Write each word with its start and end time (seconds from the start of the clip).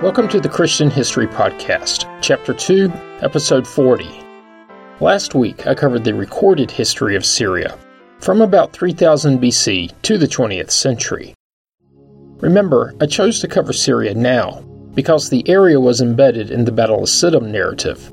Welcome 0.00 0.28
to 0.28 0.38
the 0.38 0.48
Christian 0.48 0.90
History 0.90 1.26
Podcast, 1.26 2.06
Chapter 2.22 2.54
2, 2.54 2.88
Episode 3.20 3.66
40. 3.66 4.08
Last 5.00 5.34
week 5.34 5.66
I 5.66 5.74
covered 5.74 6.04
the 6.04 6.14
recorded 6.14 6.70
history 6.70 7.16
of 7.16 7.26
Syria 7.26 7.76
from 8.20 8.40
about 8.40 8.72
3000 8.72 9.40
BC 9.40 10.00
to 10.02 10.16
the 10.16 10.28
20th 10.28 10.70
century. 10.70 11.34
Remember, 12.36 12.94
I 13.00 13.06
chose 13.06 13.40
to 13.40 13.48
cover 13.48 13.72
Syria 13.72 14.14
now 14.14 14.60
because 14.94 15.30
the 15.30 15.42
area 15.48 15.80
was 15.80 16.00
embedded 16.00 16.52
in 16.52 16.64
the 16.64 16.70
Battle 16.70 17.02
of 17.02 17.08
Siddim 17.08 17.48
narrative. 17.48 18.12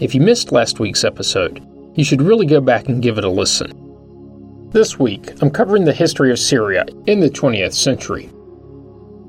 If 0.00 0.14
you 0.14 0.20
missed 0.20 0.52
last 0.52 0.78
week's 0.78 1.02
episode, 1.02 1.66
you 1.96 2.04
should 2.04 2.22
really 2.22 2.46
go 2.46 2.60
back 2.60 2.86
and 2.86 3.02
give 3.02 3.18
it 3.18 3.24
a 3.24 3.28
listen. 3.28 3.72
This 4.70 5.00
week, 5.00 5.32
I'm 5.42 5.50
covering 5.50 5.84
the 5.84 5.92
history 5.92 6.30
of 6.30 6.38
Syria 6.38 6.86
in 7.06 7.18
the 7.18 7.28
20th 7.28 7.74
century. 7.74 8.30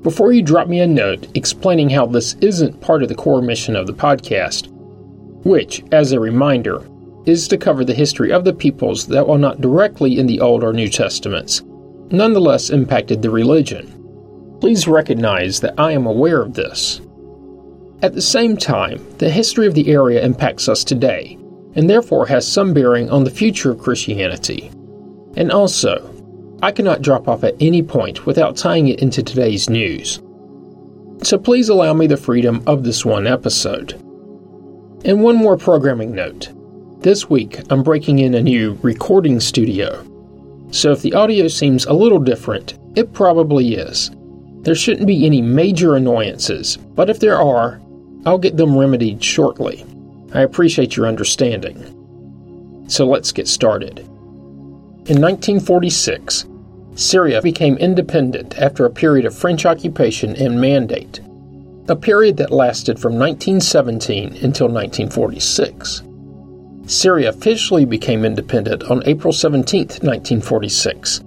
Before 0.02 0.32
you 0.32 0.42
drop 0.42 0.68
me 0.68 0.80
a 0.80 0.86
note 0.86 1.26
explaining 1.34 1.90
how 1.90 2.06
this 2.06 2.34
isn't 2.40 2.80
part 2.80 3.02
of 3.02 3.08
the 3.08 3.16
core 3.16 3.42
mission 3.42 3.74
of 3.74 3.86
the 3.86 3.92
podcast, 3.92 4.68
which, 5.44 5.82
as 5.90 6.12
a 6.12 6.20
reminder, 6.20 6.88
is 7.26 7.48
to 7.48 7.58
cover 7.58 7.84
the 7.84 7.94
history 7.94 8.32
of 8.32 8.44
the 8.44 8.52
peoples 8.52 9.08
that, 9.08 9.26
while 9.26 9.38
not 9.38 9.60
directly 9.60 10.18
in 10.18 10.26
the 10.26 10.40
Old 10.40 10.62
or 10.62 10.72
New 10.72 10.88
Testaments, 10.88 11.62
nonetheless 12.10 12.70
impacted 12.70 13.22
the 13.22 13.30
religion. 13.30 13.94
Please 14.60 14.88
recognize 14.88 15.60
that 15.60 15.74
I 15.78 15.92
am 15.92 16.06
aware 16.06 16.42
of 16.42 16.54
this. 16.54 17.00
At 18.00 18.14
the 18.14 18.22
same 18.22 18.56
time, 18.56 19.04
the 19.18 19.30
history 19.30 19.66
of 19.66 19.74
the 19.74 19.90
area 19.90 20.24
impacts 20.24 20.68
us 20.68 20.84
today, 20.84 21.36
and 21.74 21.90
therefore 21.90 22.26
has 22.26 22.46
some 22.46 22.72
bearing 22.72 23.10
on 23.10 23.24
the 23.24 23.30
future 23.30 23.72
of 23.72 23.80
Christianity. 23.80 24.70
And 25.36 25.50
also, 25.50 26.14
I 26.60 26.72
cannot 26.72 27.02
drop 27.02 27.28
off 27.28 27.44
at 27.44 27.54
any 27.60 27.82
point 27.82 28.26
without 28.26 28.56
tying 28.56 28.88
it 28.88 29.00
into 29.00 29.22
today's 29.22 29.70
news. 29.70 30.20
So 31.22 31.38
please 31.38 31.68
allow 31.68 31.94
me 31.94 32.06
the 32.08 32.16
freedom 32.16 32.62
of 32.66 32.82
this 32.82 33.04
one 33.04 33.26
episode. 33.26 33.92
And 35.04 35.22
one 35.22 35.36
more 35.36 35.56
programming 35.56 36.12
note. 36.12 36.48
This 37.00 37.30
week, 37.30 37.60
I'm 37.70 37.84
breaking 37.84 38.18
in 38.18 38.34
a 38.34 38.42
new 38.42 38.76
recording 38.82 39.38
studio. 39.38 40.04
So 40.72 40.90
if 40.90 41.00
the 41.00 41.14
audio 41.14 41.46
seems 41.46 41.86
a 41.86 41.92
little 41.92 42.18
different, 42.18 42.76
it 42.96 43.12
probably 43.12 43.74
is. 43.74 44.10
There 44.62 44.74
shouldn't 44.74 45.06
be 45.06 45.24
any 45.24 45.40
major 45.40 45.94
annoyances, 45.94 46.76
but 46.76 47.08
if 47.08 47.20
there 47.20 47.40
are, 47.40 47.80
I'll 48.26 48.38
get 48.38 48.56
them 48.56 48.76
remedied 48.76 49.22
shortly. 49.22 49.86
I 50.34 50.40
appreciate 50.40 50.96
your 50.96 51.06
understanding. 51.06 51.94
So 52.88 53.06
let's 53.06 53.30
get 53.30 53.46
started. 53.46 54.00
In 55.08 55.22
1946, 55.22 56.44
Syria 56.98 57.40
became 57.40 57.76
independent 57.76 58.58
after 58.58 58.84
a 58.84 58.90
period 58.90 59.24
of 59.24 59.32
French 59.32 59.64
occupation 59.64 60.34
and 60.34 60.60
mandate, 60.60 61.20
a 61.88 61.94
period 61.94 62.36
that 62.38 62.50
lasted 62.50 62.98
from 62.98 63.12
1917 63.12 64.30
until 64.42 64.66
1946. 64.66 66.02
Syria 66.86 67.28
officially 67.28 67.84
became 67.84 68.24
independent 68.24 68.82
on 68.90 69.04
April 69.06 69.32
17, 69.32 69.80
1946. 69.80 71.22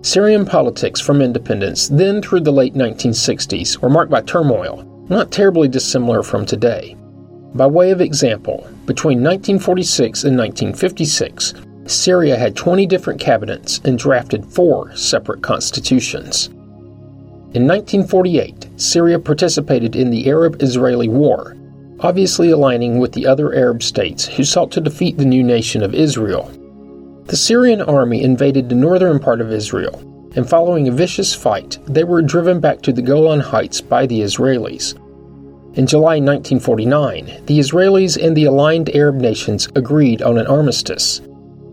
Syrian 0.00 0.46
politics 0.46 0.98
from 0.98 1.20
independence 1.20 1.88
then 1.88 2.22
through 2.22 2.40
the 2.40 2.50
late 2.50 2.72
1960s 2.72 3.82
were 3.82 3.90
marked 3.90 4.10
by 4.10 4.22
turmoil, 4.22 4.82
not 5.10 5.30
terribly 5.30 5.68
dissimilar 5.68 6.22
from 6.22 6.46
today. 6.46 6.96
By 7.54 7.66
way 7.66 7.90
of 7.90 8.00
example, 8.00 8.66
between 8.86 9.22
1946 9.22 10.24
and 10.24 10.38
1956, 10.38 11.52
Syria 11.90 12.36
had 12.36 12.56
20 12.56 12.86
different 12.86 13.20
cabinets 13.20 13.80
and 13.84 13.98
drafted 13.98 14.44
four 14.46 14.94
separate 14.96 15.42
constitutions. 15.42 16.48
In 17.52 17.66
1948, 17.66 18.68
Syria 18.76 19.18
participated 19.18 19.96
in 19.96 20.10
the 20.10 20.28
Arab 20.28 20.62
Israeli 20.62 21.08
War, 21.08 21.56
obviously 21.98 22.50
aligning 22.50 22.98
with 23.00 23.12
the 23.12 23.26
other 23.26 23.52
Arab 23.52 23.82
states 23.82 24.24
who 24.26 24.44
sought 24.44 24.70
to 24.72 24.80
defeat 24.80 25.18
the 25.18 25.24
new 25.24 25.42
nation 25.42 25.82
of 25.82 25.94
Israel. 25.94 26.50
The 27.24 27.36
Syrian 27.36 27.82
army 27.82 28.22
invaded 28.22 28.68
the 28.68 28.76
northern 28.76 29.18
part 29.18 29.40
of 29.40 29.52
Israel, 29.52 29.98
and 30.36 30.48
following 30.48 30.86
a 30.86 30.92
vicious 30.92 31.34
fight, 31.34 31.78
they 31.86 32.04
were 32.04 32.22
driven 32.22 32.60
back 32.60 32.82
to 32.82 32.92
the 32.92 33.02
Golan 33.02 33.40
Heights 33.40 33.80
by 33.80 34.06
the 34.06 34.20
Israelis. 34.20 34.94
In 35.76 35.86
July 35.86 36.20
1949, 36.20 37.46
the 37.46 37.58
Israelis 37.58 38.16
and 38.16 38.36
the 38.36 38.44
aligned 38.44 38.94
Arab 38.94 39.16
nations 39.16 39.68
agreed 39.74 40.22
on 40.22 40.38
an 40.38 40.46
armistice. 40.46 41.20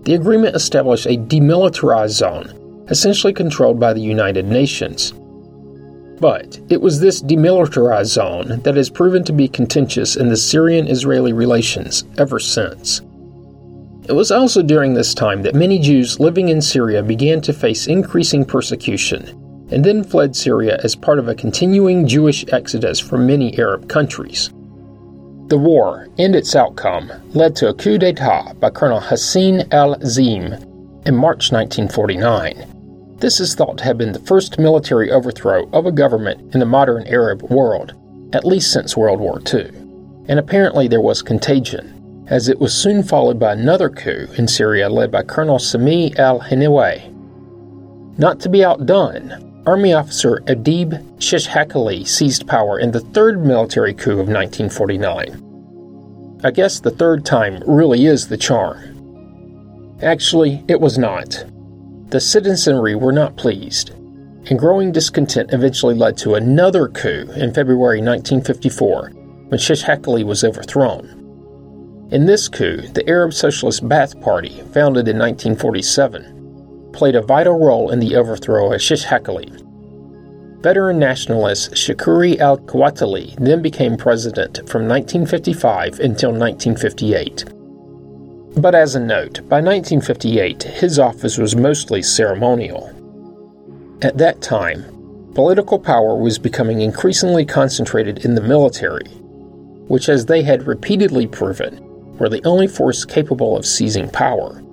The 0.08 0.14
agreement 0.14 0.56
established 0.56 1.06
a 1.06 1.18
demilitarized 1.18 2.12
zone, 2.12 2.86
essentially 2.88 3.34
controlled 3.34 3.78
by 3.78 3.92
the 3.92 4.00
United 4.00 4.46
Nations. 4.46 5.12
But 6.22 6.58
it 6.70 6.80
was 6.82 7.02
this 7.02 7.22
demilitarized 7.22 8.06
zone 8.06 8.62
that 8.64 8.78
has 8.78 8.90
proven 8.90 9.26
to 9.26 9.34
be 9.34 9.50
contentious 9.50 10.16
in 10.16 10.30
the 10.30 10.38
Syrian 10.38 10.88
Israeli 10.88 11.34
relations 11.34 12.06
ever 12.18 12.40
since. 12.40 13.02
It 14.08 14.14
was 14.14 14.32
also 14.32 14.64
during 14.64 14.94
this 14.94 15.14
time 15.14 15.42
that 15.42 15.56
many 15.56 15.78
Jews 15.78 16.22
living 16.22 16.48
in 16.48 16.62
Syria 16.62 17.04
began 17.04 17.42
to 17.42 17.52
face 17.52 17.88
increasing 17.88 18.46
persecution 18.46 19.28
and 19.72 19.84
then 19.84 20.06
fled 20.06 20.38
Syria 20.38 20.80
as 20.86 20.96
part 20.96 21.20
of 21.20 21.28
a 21.28 21.36
continuing 21.36 22.08
Jewish 22.08 22.46
exodus 22.54 23.02
from 23.02 23.28
many 23.28 23.60
Arab 23.60 23.90
countries. 23.90 24.52
The 25.48 25.58
war 25.58 26.10
and 26.18 26.36
its 26.36 26.58
outcome 26.58 27.10
led 27.34 27.56
to 27.56 27.70
a 27.70 27.74
coup 27.74 27.98
d'etat 27.98 28.60
by 28.60 28.70
Colonel 28.70 29.00
Hassan 29.00 29.72
al 29.72 29.98
Zim 30.06 30.52
in 31.06 31.16
March 31.16 31.54
1949. 31.54 33.16
This 33.20 33.40
is 33.40 33.56
thought 33.56 33.78
to 33.78 33.86
have 33.86 33.98
been 33.98 34.12
the 34.12 34.20
first 34.20 34.60
military 34.60 35.10
overthrow 35.10 35.70
of 35.72 35.86
a 35.86 35.92
government 35.94 36.54
in 36.54 36.60
the 36.60 36.66
modern 36.66 37.08
Arab 37.08 37.44
world, 37.44 37.94
at 38.34 38.44
least 38.44 38.74
since 38.74 38.98
World 38.98 39.22
War 39.22 39.42
II. 39.54 39.72
And 40.28 40.38
apparently 40.38 40.90
there 40.90 41.00
was 41.00 41.22
contagion, 41.22 42.26
as 42.28 42.50
it 42.50 42.60
was 42.60 42.74
soon 42.74 43.02
followed 43.02 43.40
by 43.40 43.54
another 43.54 43.90
coup 43.90 44.28
in 44.38 44.50
Syria 44.50 44.90
led 44.90 45.12
by 45.12 45.24
Colonel 45.24 45.60
Sami 45.60 46.14
al 46.18 46.42
Hinnawi. 46.42 47.10
Not 48.18 48.42
to 48.42 48.50
be 48.50 48.66
outdone, 48.66 49.47
Army 49.68 49.92
officer 49.92 50.38
Adib 50.46 51.04
Shishakali 51.18 52.08
seized 52.08 52.48
power 52.48 52.80
in 52.80 52.92
the 52.92 53.02
third 53.02 53.46
military 53.46 53.94
coup 53.94 54.14
of 54.14 54.30
1949. 54.30 56.40
I 56.46 56.52
guess 56.52 56.80
the 56.80 56.92
third 56.92 57.26
time 57.26 57.62
really 57.68 58.06
is 58.06 58.30
the 58.30 58.38
charm. 58.38 59.98
Actually, 60.02 60.64
it 60.70 60.80
was 60.80 60.98
not. 60.98 61.44
The 62.12 62.22
citizenry 62.22 62.96
were 62.96 63.12
not 63.12 63.36
pleased, 63.36 63.90
and 63.90 64.58
growing 64.58 64.94
discontent 64.94 65.52
eventually 65.52 65.96
led 65.96 66.16
to 66.20 66.36
another 66.36 66.88
coup 66.88 67.30
in 67.36 67.54
February 67.54 68.00
1954 68.00 69.10
when 69.50 69.60
Shishakali 69.60 70.24
was 70.24 70.46
overthrown. 70.46 71.10
In 72.10 72.26
this 72.26 72.48
coup, 72.48 72.84
the 72.94 73.06
Arab 73.10 73.34
Socialist 73.34 73.84
Ba'ath 73.84 74.22
Party, 74.22 74.62
founded 74.72 75.10
in 75.10 75.18
1947, 75.18 76.37
played 76.98 77.16
a 77.16 77.22
vital 77.22 77.60
role 77.60 77.92
in 77.92 78.00
the 78.00 78.16
overthrow 78.16 78.74
of 78.74 78.82
Shishakali. 78.82 79.64
Veteran 80.64 80.98
nationalist 80.98 81.74
Shukri 81.74 82.40
al 82.40 82.58
Quwatali 82.58 83.36
then 83.38 83.62
became 83.62 83.96
president 83.96 84.58
from 84.68 84.88
1955 84.88 86.00
until 86.00 86.32
1958. 86.32 87.46
But 88.60 88.74
as 88.74 88.96
a 88.96 89.00
note, 89.00 89.48
by 89.48 89.62
1958, 89.62 90.64
his 90.64 90.98
office 90.98 91.38
was 91.38 91.56
mostly 91.56 92.02
ceremonial. 92.02 92.92
At 94.02 94.18
that 94.18 94.42
time, 94.42 94.84
political 95.36 95.78
power 95.78 96.18
was 96.18 96.40
becoming 96.40 96.82
increasingly 96.82 97.46
concentrated 97.46 98.26
in 98.26 98.34
the 98.34 98.42
military, 98.42 99.08
which, 99.88 100.10
as 100.10 100.26
they 100.26 100.42
had 100.42 100.66
repeatedly 100.66 101.28
proven, 101.28 101.80
were 102.18 102.30
the 102.30 102.44
only 102.44 102.68
force 102.68 103.06
capable 103.06 103.56
of 103.56 103.68
seizing 103.68 104.10
power 104.10 104.64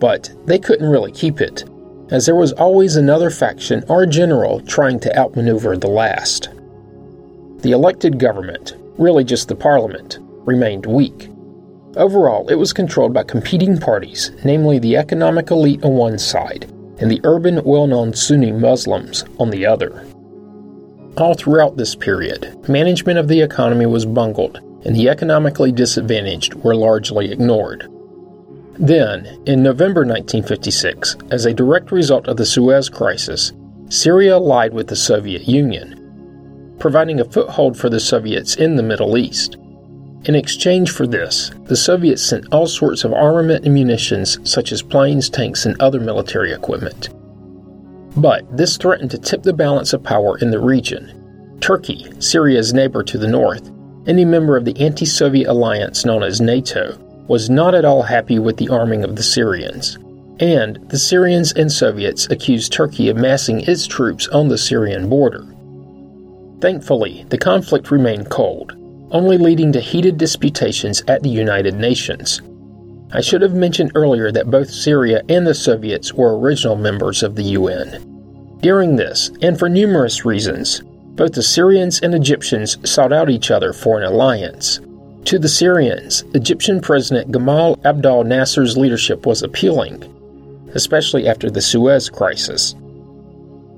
but 0.00 0.32
they 0.46 0.58
couldn't 0.58 0.88
really 0.88 1.12
keep 1.12 1.40
it, 1.40 1.64
as 2.10 2.26
there 2.26 2.34
was 2.34 2.52
always 2.52 2.96
another 2.96 3.30
faction 3.30 3.84
or 3.88 4.06
general 4.06 4.60
trying 4.60 4.98
to 5.00 5.16
outmaneuver 5.18 5.76
the 5.76 5.88
last. 5.88 6.48
The 7.62 7.72
elected 7.72 8.18
government, 8.18 8.74
really 8.98 9.24
just 9.24 9.48
the 9.48 9.54
parliament, 9.54 10.18
remained 10.20 10.86
weak. 10.86 11.30
Overall, 11.96 12.48
it 12.48 12.54
was 12.54 12.72
controlled 12.72 13.12
by 13.12 13.24
competing 13.24 13.78
parties, 13.78 14.30
namely 14.44 14.78
the 14.78 14.96
economic 14.96 15.50
elite 15.50 15.82
on 15.84 15.92
one 15.92 16.18
side 16.18 16.70
and 17.00 17.10
the 17.10 17.20
urban, 17.24 17.62
well 17.64 17.86
known 17.86 18.12
Sunni 18.12 18.52
Muslims 18.52 19.24
on 19.38 19.50
the 19.50 19.66
other. 19.66 20.04
All 21.16 21.34
throughout 21.34 21.76
this 21.76 21.94
period, 21.94 22.68
management 22.68 23.18
of 23.18 23.26
the 23.26 23.40
economy 23.40 23.86
was 23.86 24.06
bungled, 24.06 24.58
and 24.84 24.94
the 24.94 25.08
economically 25.08 25.72
disadvantaged 25.72 26.54
were 26.54 26.74
largely 26.74 27.32
ignored. 27.32 27.88
Then, 28.80 29.26
in 29.44 29.62
November 29.62 30.06
1956, 30.06 31.18
as 31.30 31.44
a 31.44 31.52
direct 31.52 31.92
result 31.92 32.26
of 32.26 32.38
the 32.38 32.46
Suez 32.46 32.88
Crisis, 32.88 33.52
Syria 33.90 34.36
allied 34.36 34.72
with 34.72 34.86
the 34.86 34.96
Soviet 34.96 35.46
Union, 35.46 36.74
providing 36.78 37.20
a 37.20 37.26
foothold 37.26 37.76
for 37.76 37.90
the 37.90 38.00
Soviets 38.00 38.54
in 38.54 38.76
the 38.76 38.82
Middle 38.82 39.18
East. 39.18 39.58
In 40.24 40.34
exchange 40.34 40.92
for 40.92 41.06
this, 41.06 41.50
the 41.64 41.76
Soviets 41.76 42.22
sent 42.22 42.50
all 42.54 42.66
sorts 42.66 43.04
of 43.04 43.12
armament 43.12 43.66
and 43.66 43.74
munitions, 43.74 44.38
such 44.50 44.72
as 44.72 44.80
planes, 44.80 45.28
tanks, 45.28 45.66
and 45.66 45.78
other 45.78 46.00
military 46.00 46.50
equipment. 46.50 47.10
But 48.16 48.56
this 48.56 48.78
threatened 48.78 49.10
to 49.10 49.18
tip 49.18 49.42
the 49.42 49.52
balance 49.52 49.92
of 49.92 50.02
power 50.02 50.38
in 50.38 50.50
the 50.50 50.58
region, 50.58 51.58
Turkey, 51.60 52.10
Syria's 52.18 52.72
neighbor 52.72 53.02
to 53.02 53.18
the 53.18 53.28
north, 53.28 53.70
any 54.06 54.24
member 54.24 54.56
of 54.56 54.64
the 54.64 54.78
anti 54.80 55.04
Soviet 55.04 55.50
alliance 55.50 56.06
known 56.06 56.22
as 56.22 56.40
NATO, 56.40 56.98
was 57.30 57.48
not 57.48 57.76
at 57.76 57.84
all 57.84 58.02
happy 58.02 58.40
with 58.40 58.56
the 58.56 58.68
arming 58.70 59.04
of 59.04 59.14
the 59.14 59.22
Syrians. 59.22 59.96
And 60.40 60.84
the 60.90 60.98
Syrians 60.98 61.52
and 61.52 61.70
Soviets 61.70 62.26
accused 62.28 62.72
Turkey 62.72 63.08
of 63.08 63.16
massing 63.16 63.60
its 63.60 63.86
troops 63.86 64.26
on 64.26 64.48
the 64.48 64.58
Syrian 64.58 65.08
border. 65.08 65.46
Thankfully, 66.60 67.24
the 67.28 67.38
conflict 67.38 67.92
remained 67.92 68.30
cold, 68.30 68.74
only 69.12 69.38
leading 69.38 69.70
to 69.74 69.80
heated 69.80 70.18
disputations 70.18 71.04
at 71.06 71.22
the 71.22 71.28
United 71.28 71.76
Nations. 71.76 72.40
I 73.12 73.20
should 73.20 73.42
have 73.42 73.54
mentioned 73.54 73.92
earlier 73.94 74.32
that 74.32 74.50
both 74.50 74.68
Syria 74.68 75.22
and 75.28 75.46
the 75.46 75.54
Soviets 75.54 76.12
were 76.12 76.36
original 76.36 76.74
members 76.74 77.22
of 77.22 77.36
the 77.36 77.44
UN. 77.44 78.58
During 78.60 78.96
this, 78.96 79.30
and 79.40 79.56
for 79.56 79.68
numerous 79.68 80.24
reasons, 80.24 80.82
both 81.14 81.34
the 81.34 81.44
Syrians 81.44 82.00
and 82.00 82.12
Egyptians 82.12 82.76
sought 82.90 83.12
out 83.12 83.30
each 83.30 83.52
other 83.52 83.72
for 83.72 84.00
an 84.00 84.04
alliance. 84.04 84.80
To 85.26 85.38
the 85.38 85.48
Syrians, 85.48 86.24
Egyptian 86.34 86.80
President 86.80 87.30
Gamal 87.30 87.78
Abdel 87.84 88.24
Nasser's 88.24 88.76
leadership 88.76 89.26
was 89.26 89.42
appealing, 89.42 90.02
especially 90.74 91.28
after 91.28 91.50
the 91.50 91.60
Suez 91.60 92.08
Crisis. 92.08 92.74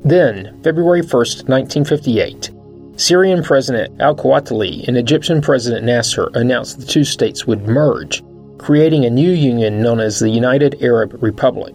Then, 0.05 0.59
February 0.63 1.03
1, 1.03 1.09
1958, 1.11 2.51
Syrian 2.97 3.43
President 3.43 4.01
al 4.01 4.15
Kawatali 4.15 4.87
and 4.87 4.97
Egyptian 4.97 5.41
President 5.41 5.85
Nasser 5.85 6.31
announced 6.35 6.81
the 6.81 6.87
two 6.87 7.05
states 7.05 7.47
would 7.47 7.67
merge, 7.67 8.23
creating 8.59 9.05
a 9.05 9.11
new 9.11 9.31
union 9.31 9.83
known 9.83 9.99
as 10.01 10.19
the 10.19 10.31
United 10.31 10.83
Arab 10.83 11.23
Republic. 11.23 11.75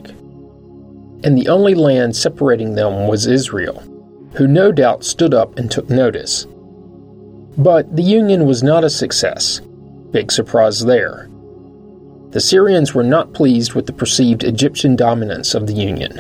And 1.24 1.38
the 1.38 1.50
only 1.50 1.76
land 1.76 2.16
separating 2.16 2.76
them 2.76 3.08
was 3.08 3.28
Israel, 3.28 3.84
who 4.36 4.48
no 4.48 4.72
doubt 4.72 5.04
stood 5.04 5.34
up 5.34 5.58
and 5.58 5.70
took 5.70 5.90
notice. 5.90 6.48
But 7.58 7.96
the 7.96 8.04
union 8.04 8.46
was 8.46 8.62
not 8.62 8.84
a 8.84 8.90
success. 8.90 9.62
Big 10.12 10.32
surprise 10.32 10.86
there. 10.86 11.28
The 12.30 12.40
Syrians 12.40 12.94
were 12.94 13.04
not 13.04 13.34
pleased 13.34 13.74
with 13.74 13.88
the 13.88 13.94
perceived 13.94 14.44
Egyptian 14.44 14.96
dominance 14.96 15.56
of 15.56 15.66
the 15.66 15.74
union, 15.74 16.20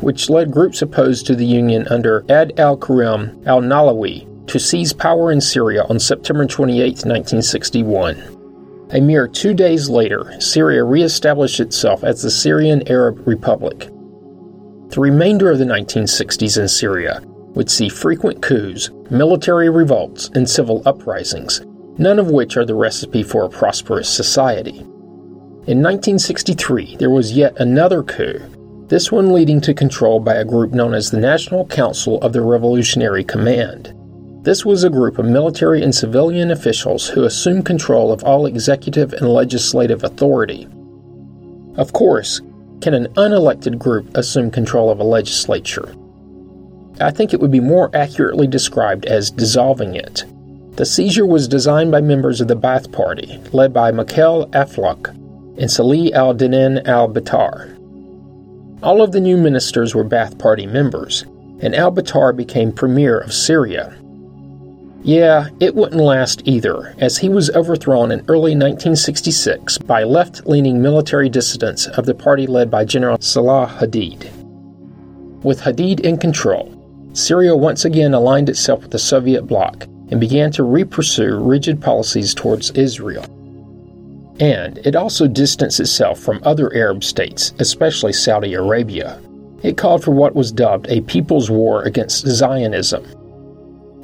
which 0.00 0.30
led 0.30 0.52
groups 0.52 0.80
opposed 0.80 1.26
to 1.26 1.34
the 1.34 1.46
union 1.46 1.88
under 1.88 2.24
Abd 2.28 2.60
al 2.60 2.76
Karim 2.76 3.42
al 3.46 3.60
Nahlawi 3.60 4.28
to 4.46 4.60
seize 4.60 4.92
power 4.92 5.32
in 5.32 5.40
Syria 5.40 5.84
on 5.88 5.98
September 5.98 6.46
28, 6.46 7.04
1961. 7.04 8.86
A 8.92 9.00
mere 9.00 9.26
two 9.26 9.54
days 9.54 9.88
later, 9.88 10.40
Syria 10.40 10.84
reestablished 10.84 11.58
itself 11.58 12.04
as 12.04 12.22
the 12.22 12.30
Syrian 12.30 12.86
Arab 12.88 13.26
Republic. 13.26 13.88
The 14.90 15.00
remainder 15.00 15.50
of 15.50 15.58
the 15.58 15.64
1960s 15.64 16.60
in 16.60 16.68
Syria 16.68 17.22
would 17.60 17.68
see 17.68 17.90
frequent 17.90 18.40
coups, 18.40 18.88
military 19.10 19.68
revolts, 19.68 20.30
and 20.34 20.48
civil 20.48 20.80
uprisings, 20.86 21.60
none 21.98 22.18
of 22.18 22.30
which 22.30 22.56
are 22.56 22.64
the 22.64 22.74
recipe 22.74 23.22
for 23.22 23.44
a 23.44 23.50
prosperous 23.50 24.08
society. 24.08 24.78
In 25.68 25.82
1963, 25.82 26.96
there 26.96 27.10
was 27.10 27.34
yet 27.34 27.54
another 27.60 28.02
coup, 28.02 28.40
this 28.88 29.12
one 29.12 29.34
leading 29.34 29.60
to 29.60 29.74
control 29.74 30.20
by 30.20 30.36
a 30.36 30.44
group 30.44 30.72
known 30.72 30.94
as 30.94 31.10
the 31.10 31.20
National 31.20 31.66
Council 31.66 32.18
of 32.22 32.32
the 32.32 32.40
Revolutionary 32.40 33.24
Command. 33.24 33.92
This 34.42 34.64
was 34.64 34.82
a 34.82 34.88
group 34.88 35.18
of 35.18 35.26
military 35.26 35.82
and 35.82 35.94
civilian 35.94 36.52
officials 36.52 37.08
who 37.08 37.24
assumed 37.24 37.66
control 37.66 38.10
of 38.10 38.24
all 38.24 38.46
executive 38.46 39.12
and 39.12 39.28
legislative 39.28 40.02
authority. 40.02 40.66
Of 41.76 41.92
course, 41.92 42.40
can 42.80 42.94
an 42.94 43.08
unelected 43.18 43.78
group 43.78 44.16
assume 44.16 44.50
control 44.50 44.88
of 44.88 44.98
a 44.98 45.04
legislature? 45.04 45.94
I 47.00 47.10
think 47.10 47.32
it 47.32 47.40
would 47.40 47.50
be 47.50 47.60
more 47.60 47.90
accurately 47.94 48.46
described 48.46 49.06
as 49.06 49.30
dissolving 49.30 49.94
it. 49.94 50.24
The 50.76 50.86
seizure 50.86 51.26
was 51.26 51.48
designed 51.48 51.90
by 51.90 52.00
members 52.00 52.40
of 52.40 52.48
the 52.48 52.56
Ba'ath 52.56 52.92
Party, 52.92 53.40
led 53.52 53.72
by 53.72 53.90
Mikhail 53.90 54.46
Aflaq 54.48 55.08
and 55.58 55.70
Salih 55.70 56.12
al 56.12 56.34
Dinin 56.34 56.86
al 56.86 57.08
Batar. 57.08 57.76
All 58.82 59.02
of 59.02 59.12
the 59.12 59.20
new 59.20 59.36
ministers 59.36 59.94
were 59.94 60.04
Ba'ath 60.04 60.38
Party 60.38 60.66
members, 60.66 61.22
and 61.60 61.74
al 61.74 61.92
Batar 61.92 62.34
became 62.34 62.72
premier 62.72 63.18
of 63.18 63.32
Syria 63.32 63.96
yeah, 65.02 65.48
it 65.60 65.74
wouldn't 65.74 66.00
last 66.00 66.42
either, 66.44 66.94
as 66.98 67.16
he 67.16 67.30
was 67.30 67.50
overthrown 67.50 68.12
in 68.12 68.20
early 68.28 68.52
1966 68.52 69.78
by 69.78 70.04
left 70.04 70.46
leaning 70.46 70.82
military 70.82 71.30
dissidents 71.30 71.86
of 71.86 72.04
the 72.04 72.14
party 72.14 72.46
led 72.46 72.70
by 72.70 72.84
General 72.84 73.16
Salah 73.18 73.78
Hadid. 73.80 74.30
With 75.42 75.62
Hadid 75.62 76.00
in 76.00 76.18
control, 76.18 76.76
Syria 77.12 77.56
once 77.56 77.84
again 77.84 78.14
aligned 78.14 78.48
itself 78.48 78.82
with 78.82 78.90
the 78.90 78.98
Soviet 78.98 79.42
bloc 79.42 79.84
and 80.10 80.20
began 80.20 80.50
to 80.52 80.62
re-pursue 80.62 81.38
rigid 81.38 81.80
policies 81.80 82.34
towards 82.34 82.70
Israel. 82.72 83.24
And 84.40 84.78
it 84.78 84.96
also 84.96 85.26
distanced 85.26 85.80
itself 85.80 86.18
from 86.18 86.40
other 86.44 86.72
Arab 86.74 87.04
states, 87.04 87.52
especially 87.58 88.12
Saudi 88.12 88.54
Arabia. 88.54 89.20
It 89.62 89.76
called 89.76 90.02
for 90.02 90.12
what 90.12 90.34
was 90.34 90.52
dubbed 90.52 90.88
a 90.88 91.02
people's 91.02 91.50
war 91.50 91.82
against 91.82 92.26
Zionism 92.26 93.04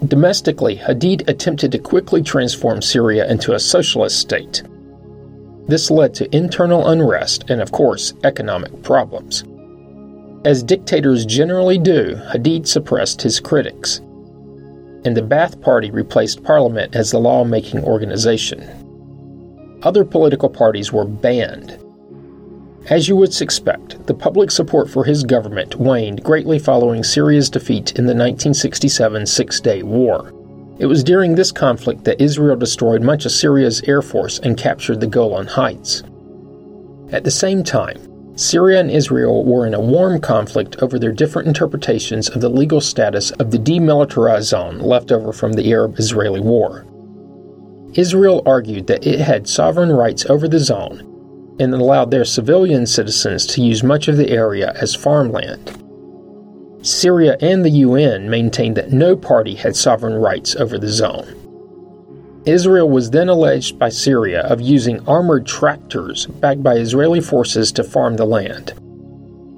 Domestically, 0.04 0.76
Hadid 0.76 1.26
attempted 1.26 1.72
to 1.72 1.78
quickly 1.78 2.22
transform 2.22 2.82
Syria 2.82 3.28
into 3.30 3.54
a 3.54 3.58
socialist 3.58 4.18
state. 4.18 4.62
This 5.68 5.90
led 5.90 6.14
to 6.14 6.36
internal 6.36 6.88
unrest 6.88 7.48
and, 7.48 7.62
of 7.62 7.72
course, 7.72 8.12
economic 8.22 8.82
problems. 8.82 9.42
As 10.46 10.62
dictators 10.62 11.26
generally 11.26 11.76
do, 11.76 12.14
Hadid 12.32 12.66
suppressed 12.66 13.20
his 13.20 13.40
critics, 13.40 13.98
and 15.04 15.14
the 15.14 15.20
Ba'ath 15.20 15.60
Party 15.60 15.90
replaced 15.90 16.42
parliament 16.42 16.96
as 16.96 17.10
the 17.10 17.18
lawmaking 17.18 17.84
organization. 17.84 18.62
Other 19.82 20.04
political 20.04 20.48
parties 20.48 20.92
were 20.92 21.04
banned, 21.04 21.78
as 22.88 23.08
you 23.08 23.16
would 23.16 23.34
suspect, 23.34 24.06
the 24.06 24.14
public 24.14 24.52
support 24.52 24.88
for 24.88 25.02
his 25.02 25.24
government 25.24 25.74
waned 25.74 26.22
greatly 26.22 26.60
following 26.60 27.02
Syria's 27.02 27.50
defeat 27.50 27.90
in 27.98 28.06
the 28.06 28.14
1967 28.14 29.26
Six 29.26 29.60
Day 29.60 29.82
War. 29.82 30.32
It 30.78 30.86
was 30.86 31.02
during 31.02 31.34
this 31.34 31.50
conflict 31.50 32.04
that 32.04 32.22
Israel 32.22 32.54
destroyed 32.54 33.02
much 33.02 33.26
of 33.26 33.32
Syria's 33.32 33.82
air 33.88 34.02
force 34.02 34.38
and 34.38 34.56
captured 34.56 35.00
the 35.00 35.08
Golan 35.08 35.48
Heights. 35.48 36.04
At 37.10 37.24
the 37.24 37.30
same 37.32 37.64
time, 37.64 37.98
Syria 38.36 38.80
and 38.80 38.90
Israel 38.90 39.44
were 39.46 39.66
in 39.66 39.72
a 39.72 39.80
warm 39.80 40.20
conflict 40.20 40.76
over 40.82 40.98
their 40.98 41.12
different 41.12 41.48
interpretations 41.48 42.28
of 42.28 42.42
the 42.42 42.50
legal 42.50 42.82
status 42.82 43.30
of 43.32 43.50
the 43.50 43.58
demilitarized 43.58 44.42
zone 44.42 44.78
left 44.78 45.10
over 45.10 45.32
from 45.32 45.54
the 45.54 45.72
Arab 45.72 45.98
Israeli 45.98 46.40
War. 46.40 46.86
Israel 47.94 48.42
argued 48.44 48.88
that 48.88 49.06
it 49.06 49.20
had 49.20 49.48
sovereign 49.48 49.90
rights 49.90 50.26
over 50.26 50.48
the 50.48 50.58
zone 50.58 51.00
and 51.58 51.72
allowed 51.72 52.10
their 52.10 52.26
civilian 52.26 52.84
citizens 52.84 53.46
to 53.46 53.62
use 53.62 53.82
much 53.82 54.06
of 54.06 54.18
the 54.18 54.30
area 54.30 54.72
as 54.76 54.94
farmland. 54.94 55.82
Syria 56.82 57.38
and 57.40 57.64
the 57.64 57.70
UN 57.70 58.28
maintained 58.28 58.76
that 58.76 58.92
no 58.92 59.16
party 59.16 59.54
had 59.54 59.74
sovereign 59.74 60.14
rights 60.14 60.54
over 60.56 60.78
the 60.78 60.88
zone. 60.88 61.35
Israel 62.46 62.88
was 62.88 63.10
then 63.10 63.28
alleged 63.28 63.76
by 63.76 63.88
Syria 63.88 64.42
of 64.42 64.60
using 64.60 65.06
armored 65.08 65.46
tractors 65.46 66.26
backed 66.26 66.62
by 66.62 66.76
Israeli 66.76 67.20
forces 67.20 67.72
to 67.72 67.82
farm 67.82 68.16
the 68.16 68.24
land. 68.24 68.72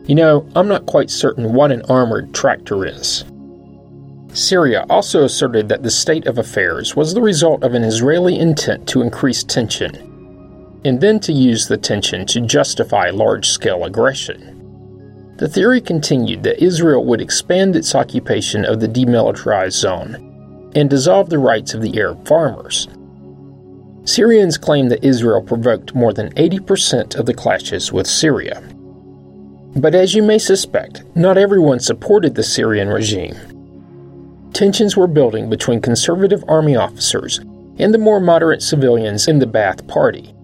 You 0.06 0.14
know, 0.14 0.48
I'm 0.56 0.68
not 0.68 0.86
quite 0.86 1.10
certain 1.10 1.52
what 1.52 1.70
an 1.70 1.82
armored 1.82 2.32
tractor 2.32 2.86
is. 2.86 3.26
Syria 4.32 4.86
also 4.88 5.24
asserted 5.24 5.68
that 5.68 5.82
the 5.82 5.90
state 5.90 6.26
of 6.26 6.38
affairs 6.38 6.96
was 6.96 7.12
the 7.12 7.20
result 7.20 7.62
of 7.62 7.74
an 7.74 7.84
Israeli 7.84 8.38
intent 8.38 8.88
to 8.88 9.02
increase 9.02 9.44
tension 9.44 9.94
and 10.86 10.98
then 10.98 11.20
to 11.20 11.32
use 11.32 11.68
the 11.68 11.76
tension 11.76 12.24
to 12.24 12.40
justify 12.40 13.10
large 13.10 13.48
scale 13.48 13.84
aggression. 13.84 14.54
The 15.36 15.48
theory 15.48 15.82
continued 15.82 16.42
that 16.44 16.64
Israel 16.64 17.04
would 17.04 17.20
expand 17.20 17.76
its 17.76 17.94
occupation 17.94 18.64
of 18.64 18.80
the 18.80 18.88
demilitarized 18.88 19.72
zone 19.72 20.27
and 20.74 20.90
dissolve 20.90 21.30
the 21.30 21.38
rights 21.38 21.74
of 21.74 21.82
the 21.82 21.98
Arab 21.98 22.26
farmers. 22.26 22.88
Syrians 24.04 24.56
claim 24.56 24.88
that 24.88 25.04
Israel 25.04 25.42
provoked 25.42 25.94
more 25.94 26.12
than 26.12 26.32
80% 26.34 27.16
of 27.16 27.26
the 27.26 27.34
clashes 27.34 27.92
with 27.92 28.06
Syria. 28.06 28.62
But 29.76 29.94
as 29.94 30.14
you 30.14 30.22
may 30.22 30.38
suspect, 30.38 31.04
not 31.14 31.36
everyone 31.36 31.78
supported 31.78 32.34
the 32.34 32.42
Syrian 32.42 32.88
regime. 32.88 33.36
Tensions 34.54 34.96
were 34.96 35.06
building 35.06 35.50
between 35.50 35.80
conservative 35.80 36.42
army 36.48 36.74
officers 36.74 37.38
and 37.78 37.92
the 37.92 37.98
more 37.98 38.18
moderate 38.18 38.62
civilians 38.62 39.28
in 39.28 39.38
the 39.38 39.46
Ba'ath 39.46 39.86
Party. 39.86 40.34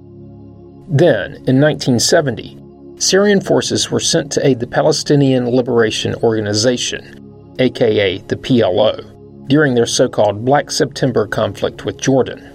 Then, 0.88 1.34
in 1.46 1.60
1970, 1.60 2.60
Syrian 2.98 3.40
forces 3.40 3.90
were 3.90 3.98
sent 3.98 4.30
to 4.32 4.46
aid 4.46 4.60
the 4.60 4.66
Palestinian 4.66 5.48
Liberation 5.48 6.14
Organization, 6.16 7.54
aka 7.58 8.18
the 8.18 8.36
PLO, 8.36 9.13
during 9.46 9.74
their 9.74 9.86
so 9.86 10.08
called 10.08 10.44
Black 10.44 10.70
September 10.70 11.26
conflict 11.26 11.84
with 11.84 12.00
Jordan. 12.00 12.50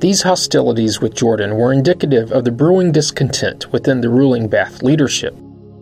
These 0.00 0.22
hostilities 0.22 1.00
with 1.00 1.14
Jordan 1.14 1.56
were 1.56 1.72
indicative 1.72 2.32
of 2.32 2.44
the 2.44 2.50
brewing 2.50 2.90
discontent 2.90 3.72
within 3.72 4.00
the 4.00 4.10
ruling 4.10 4.48
Ba'ath 4.48 4.82
leadership, 4.82 5.34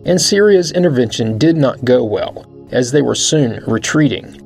and 0.05 0.21
Syria's 0.21 0.71
intervention 0.71 1.37
did 1.37 1.57
not 1.57 1.85
go 1.85 2.03
well, 2.03 2.45
as 2.71 2.91
they 2.91 3.01
were 3.01 3.15
soon 3.15 3.63
retreating. 3.65 4.37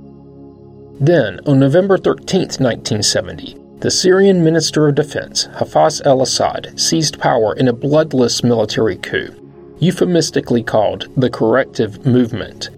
Then, 1.00 1.41
on 1.45 1.59
November 1.59 1.97
13, 1.97 2.39
1970, 2.39 3.57
the 3.79 3.91
Syrian 3.91 4.43
Minister 4.43 4.88
of 4.88 4.95
Defense, 4.95 5.47
Hafez 5.57 6.05
al 6.05 6.21
Assad, 6.21 6.79
seized 6.79 7.19
power 7.19 7.53
in 7.53 7.67
a 7.67 7.74
bloodless 7.74 8.43
military 8.43 8.95
coup, 8.95 9.35
euphemistically 9.79 10.63
called 10.63 11.09
the 11.17 11.29
Corrective 11.29 12.05
Movement. 12.05 12.69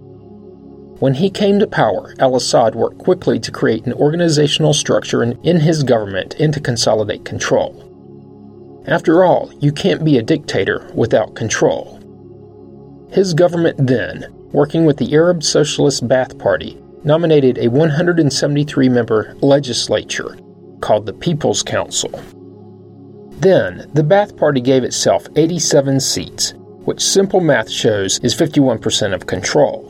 When 1.00 1.14
he 1.14 1.30
came 1.30 1.60
to 1.60 1.68
power, 1.68 2.16
al 2.18 2.36
Assad 2.36 2.74
worked 2.74 2.98
quickly 2.98 3.40
to 3.40 3.52
create 3.52 3.86
an 3.86 3.94
organizational 3.94 4.74
structure 4.74 5.22
in, 5.22 5.60
his 5.60 5.84
government 5.84 6.36
and 6.40 6.52
to 6.56 6.60
consolidate 6.60 7.24
control. 7.24 7.84
After 8.88 9.24
all, 9.24 9.52
you 9.60 9.72
can't 9.72 10.04
be 10.04 10.18
a 10.18 10.24
dictator 10.24 10.90
without 10.96 11.36
control. 11.36 12.00
His 13.12 13.36
government 13.36 13.86
then, 13.86 14.26
working 14.52 14.86
with 14.86 14.98
the 14.98 15.14
Arab 15.14 15.44
Socialist 15.44 16.08
Ba'ath 16.08 16.40
Party, 16.40 16.82
nominated 17.04 17.60
a 17.60 17.68
173 17.68 18.90
member 18.90 19.36
legislature 19.42 20.36
called 20.82 21.06
the 21.06 21.14
People's 21.14 21.62
Council. 21.62 22.12
Then, 23.40 23.88
the 23.94 24.02
Ba'ath 24.02 24.36
Party 24.36 24.62
gave 24.62 24.84
itself 24.84 25.28
87 25.36 26.00
seats, 26.00 26.56
which 26.86 27.02
simple 27.02 27.40
math 27.40 27.70
shows 27.70 28.20
is 28.24 28.34
51% 28.34 29.14
of 29.14 29.28
control. 29.28 29.87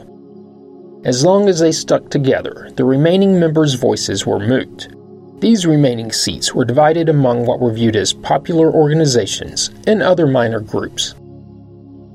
As 1.07 1.23
long 1.23 1.47
as 1.47 1.59
they 1.59 1.71
stuck 1.71 2.09
together, 2.09 2.69
the 2.75 2.83
remaining 2.83 3.39
members' 3.39 3.75
voices 3.75 4.25
were 4.25 4.39
moot. 4.39 4.89
These 5.39 5.65
remaining 5.65 6.11
seats 6.11 6.53
were 6.53 6.65
divided 6.65 7.07
among 7.07 7.45
what 7.45 7.61
were 7.61 7.71
viewed 7.71 7.95
as 7.95 8.11
popular 8.11 8.69
organizations 8.73 9.69
and 9.87 10.03
other 10.03 10.27
minor 10.27 10.59
groups. 10.59 11.15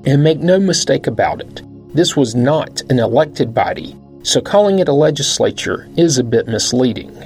And 0.05 0.23
make 0.23 0.41
no 0.41 0.59
mistake 0.59 1.07
about 1.07 1.41
it, 1.41 1.63
this 1.95 2.15
was 2.15 2.35
not 2.35 2.83
an 2.91 2.99
elected 2.99 3.51
body, 3.51 3.97
so 4.21 4.39
calling 4.39 4.77
it 4.77 4.87
a 4.87 4.93
legislature 4.93 5.89
is 5.97 6.19
a 6.19 6.23
bit 6.23 6.47
misleading. 6.47 7.17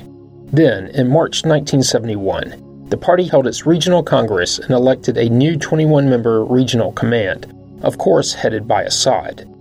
Then, 0.54 0.88
in 0.92 1.10
March 1.10 1.44
1971, 1.44 2.88
the 2.88 2.96
party 2.96 3.26
held 3.26 3.46
its 3.46 3.66
regional 3.66 4.04
congress 4.04 4.58
and 4.58 4.72
elected 4.72 5.18
a 5.18 5.30
new 5.30 5.58
21 5.58 6.10
member 6.10 6.46
regional 6.46 6.94
command, 6.94 7.54
of 7.82 7.98
course 7.98 8.34
headed 8.34 8.70
by 8.70 8.84
Assad. 8.84 9.54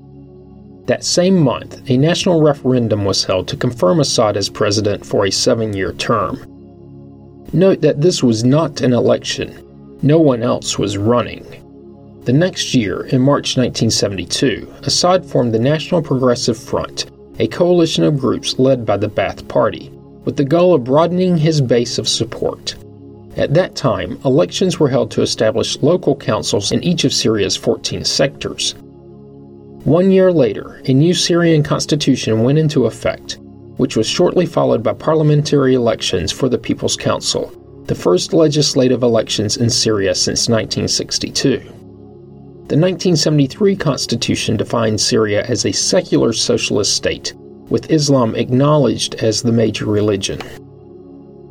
That 0.86 1.04
same 1.04 1.36
month, 1.36 1.82
a 1.90 1.96
national 1.96 2.40
referendum 2.40 3.04
was 3.04 3.24
held 3.24 3.48
to 3.48 3.56
confirm 3.56 3.98
Assad 3.98 4.36
as 4.36 4.48
president 4.48 5.04
for 5.04 5.26
a 5.26 5.32
seven 5.32 5.74
year 5.74 5.92
term. 5.92 6.38
Note 7.52 7.80
that 7.80 8.00
this 8.00 8.22
was 8.22 8.44
not 8.44 8.80
an 8.80 8.92
election, 8.92 9.98
no 10.02 10.20
one 10.20 10.42
else 10.42 10.78
was 10.78 10.96
running. 10.96 11.44
The 12.24 12.32
next 12.32 12.74
year, 12.74 13.06
in 13.06 13.20
March 13.20 13.56
1972, 13.56 14.72
Assad 14.82 15.24
formed 15.24 15.52
the 15.52 15.58
National 15.58 16.02
Progressive 16.02 16.58
Front, 16.58 17.06
a 17.38 17.48
coalition 17.48 18.04
of 18.04 18.18
groups 18.18 18.58
led 18.58 18.86
by 18.86 18.96
the 18.96 19.08
Ba'ath 19.08 19.46
Party, 19.48 19.90
with 20.24 20.36
the 20.36 20.44
goal 20.44 20.74
of 20.74 20.84
broadening 20.84 21.36
his 21.36 21.60
base 21.60 21.98
of 21.98 22.08
support. 22.08 22.76
At 23.36 23.54
that 23.54 23.74
time, 23.74 24.18
elections 24.24 24.78
were 24.78 24.88
held 24.88 25.10
to 25.12 25.22
establish 25.22 25.80
local 25.82 26.16
councils 26.16 26.72
in 26.72 26.82
each 26.82 27.04
of 27.04 27.12
Syria's 27.12 27.56
14 27.56 28.04
sectors. 28.04 28.74
One 29.86 30.10
year 30.10 30.32
later, 30.32 30.82
a 30.86 30.92
new 30.92 31.14
Syrian 31.14 31.62
constitution 31.62 32.42
went 32.42 32.58
into 32.58 32.86
effect, 32.86 33.38
which 33.76 33.96
was 33.96 34.08
shortly 34.08 34.44
followed 34.44 34.82
by 34.82 34.94
parliamentary 34.94 35.74
elections 35.74 36.32
for 36.32 36.48
the 36.48 36.58
People's 36.58 36.96
Council, 36.96 37.52
the 37.84 37.94
first 37.94 38.32
legislative 38.32 39.04
elections 39.04 39.58
in 39.58 39.70
Syria 39.70 40.12
since 40.16 40.48
1962. 40.48 41.58
The 42.66 42.76
1973 42.76 43.76
constitution 43.76 44.56
defined 44.56 45.00
Syria 45.00 45.44
as 45.44 45.64
a 45.64 45.72
secular 45.72 46.32
socialist 46.32 46.96
state, 46.96 47.34
with 47.68 47.88
Islam 47.88 48.34
acknowledged 48.34 49.14
as 49.22 49.40
the 49.40 49.52
major 49.52 49.86
religion. 49.86 50.40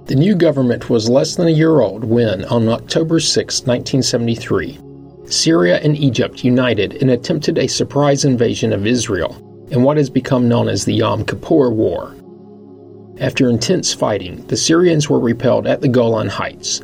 The 0.07 0.15
new 0.15 0.35
government 0.35 0.89
was 0.89 1.07
less 1.07 1.37
than 1.37 1.47
a 1.47 1.51
year 1.51 1.79
old 1.79 2.03
when, 2.03 2.43
on 2.43 2.67
October 2.67 3.21
6, 3.21 3.61
1973, 3.61 4.77
Syria 5.27 5.79
and 5.79 5.97
Egypt 5.97 6.43
united 6.43 7.01
and 7.01 7.11
attempted 7.11 7.57
a 7.57 7.67
surprise 7.67 8.25
invasion 8.25 8.71
of 8.73 8.85
Israel 8.85 9.35
in 9.71 9.83
what 9.83 9.97
has 9.97 10.09
become 10.09 10.47
known 10.47 10.67
as 10.67 10.85
the 10.85 10.93
Yom 10.93 11.25
Kippur 11.25 11.71
War. 11.71 12.15
After 13.19 13.49
intense 13.49 13.93
fighting, 13.93 14.45
the 14.47 14.57
Syrians 14.57 15.09
were 15.09 15.19
repelled 15.19 15.67
at 15.67 15.81
the 15.81 15.87
Golan 15.87 16.27
Heights. 16.29 16.81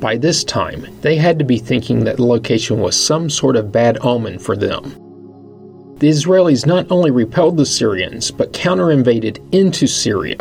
By 0.00 0.16
this 0.16 0.42
time, 0.42 0.86
they 1.00 1.16
had 1.16 1.38
to 1.38 1.44
be 1.44 1.58
thinking 1.58 2.04
that 2.04 2.16
the 2.16 2.26
location 2.26 2.80
was 2.80 2.96
some 2.96 3.30
sort 3.30 3.54
of 3.56 3.70
bad 3.70 3.98
omen 4.02 4.38
for 4.38 4.56
them. 4.56 4.98
The 5.98 6.08
Israelis 6.08 6.66
not 6.66 6.90
only 6.90 7.12
repelled 7.12 7.56
the 7.56 7.64
Syrians, 7.64 8.32
but 8.32 8.52
counter 8.52 8.90
invaded 8.90 9.40
into 9.52 9.86
Syria, 9.86 10.38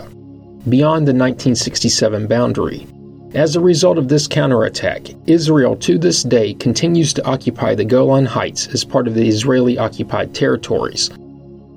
beyond 0.67 1.07
the 1.07 1.13
1967 1.13 2.25
boundary, 2.25 2.87
as 3.33 3.55
a 3.55 3.61
result 3.61 3.97
of 3.97 4.09
this 4.09 4.27
counterattack, 4.27 5.07
Israel 5.25 5.75
to 5.77 5.97
this 5.97 6.23
day 6.23 6.53
continues 6.53 7.13
to 7.13 7.25
occupy 7.25 7.73
the 7.73 7.85
Golan 7.85 8.25
Heights 8.25 8.67
as 8.67 8.83
part 8.83 9.07
of 9.07 9.13
the 9.13 9.27
Israeli 9.27 9.77
occupied 9.77 10.35
territories. 10.35 11.09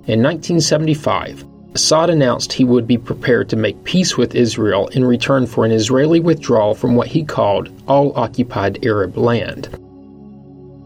In 0.07 0.23
1975, 0.23 1.45
Assad 1.75 2.11
announced 2.11 2.53
he 2.53 2.65
would 2.65 2.87
be 2.87 2.99
prepared 2.99 3.49
to 3.49 3.57
make 3.57 3.83
peace 3.85 4.17
with 4.17 4.35
Israel 4.35 4.89
in 4.89 5.05
return 5.05 5.47
for 5.47 5.65
an 5.65 5.71
Israeli 5.71 6.21
withdrawal 6.21 6.75
from 6.75 6.97
what 6.97 7.09
he 7.09 7.25
called 7.25 7.71
all 7.87 8.17
occupied 8.17 8.85
Arab 8.85 9.17
land. 9.17 9.69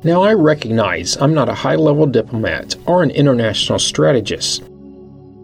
Now, 0.04 0.22
I 0.22 0.32
recognize 0.34 1.16
I'm 1.16 1.34
not 1.34 1.48
a 1.48 1.54
high 1.54 1.74
level 1.76 2.06
diplomat 2.06 2.76
or 2.86 3.02
an 3.02 3.10
international 3.10 3.78
strategist, 3.78 4.62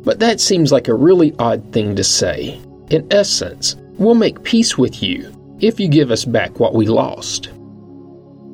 but 0.04 0.20
that 0.20 0.40
seems 0.40 0.70
like 0.70 0.88
a 0.88 0.94
really 0.94 1.34
odd 1.38 1.72
thing 1.72 1.96
to 1.96 2.04
say. 2.04 2.58
In 2.90 3.06
essence, 3.10 3.76
We'll 3.98 4.14
make 4.14 4.42
peace 4.42 4.76
with 4.76 5.02
you 5.02 5.32
if 5.60 5.78
you 5.78 5.88
give 5.88 6.10
us 6.10 6.24
back 6.24 6.58
what 6.58 6.74
we 6.74 6.86
lost. 6.86 7.50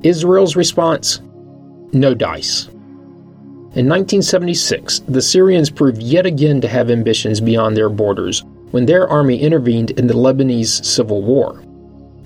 Israel's 0.02 0.56
response 0.56 1.20
no 1.92 2.14
dice. 2.14 2.66
In 3.74 3.88
1976, 3.88 5.00
the 5.08 5.22
Syrians 5.22 5.70
proved 5.70 6.02
yet 6.02 6.26
again 6.26 6.60
to 6.60 6.68
have 6.68 6.90
ambitions 6.90 7.40
beyond 7.40 7.76
their 7.76 7.88
borders 7.88 8.44
when 8.70 8.86
their 8.86 9.08
army 9.08 9.40
intervened 9.40 9.92
in 9.92 10.06
the 10.06 10.14
Lebanese 10.14 10.84
civil 10.84 11.22
war. 11.22 11.62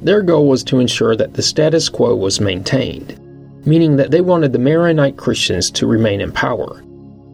Their 0.02 0.22
goal 0.22 0.48
was 0.48 0.64
to 0.64 0.80
ensure 0.80 1.16
that 1.16 1.34
the 1.34 1.42
status 1.42 1.88
quo 1.88 2.14
was 2.14 2.40
maintained, 2.40 3.18
meaning 3.66 3.96
that 3.96 4.10
they 4.10 4.20
wanted 4.20 4.52
the 4.52 4.58
Maronite 4.58 5.16
Christians 5.16 5.70
to 5.72 5.86
remain 5.86 6.20
in 6.20 6.32
power. 6.32 6.82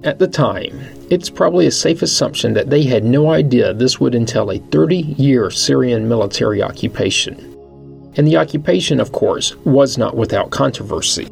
At 0.04 0.18
the 0.18 0.28
time, 0.28 0.80
it's 1.10 1.28
probably 1.28 1.66
a 1.66 1.72
safe 1.72 2.02
assumption 2.02 2.54
that 2.54 2.70
they 2.70 2.84
had 2.84 3.04
no 3.04 3.32
idea 3.32 3.74
this 3.74 3.98
would 3.98 4.14
entail 4.14 4.50
a 4.50 4.58
30 4.58 4.96
year 4.96 5.50
Syrian 5.50 6.08
military 6.08 6.62
occupation. 6.62 7.36
And 8.16 8.26
the 8.26 8.36
occupation, 8.36 9.00
of 9.00 9.10
course, 9.10 9.56
was 9.58 9.98
not 9.98 10.16
without 10.16 10.50
controversy. 10.50 11.28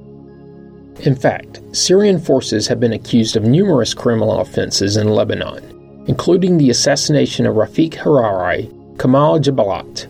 In 1.00 1.14
fact, 1.14 1.60
Syrian 1.70 2.18
forces 2.18 2.66
have 2.66 2.80
been 2.80 2.92
accused 2.92 3.36
of 3.36 3.44
numerous 3.44 3.94
criminal 3.94 4.40
offenses 4.40 4.96
in 4.96 5.08
Lebanon, 5.08 6.04
including 6.08 6.58
the 6.58 6.70
assassination 6.70 7.46
of 7.46 7.54
Rafik 7.54 7.94
Hariri, 7.94 8.66
Kamal 8.98 9.38
Jumblatt, 9.38 10.04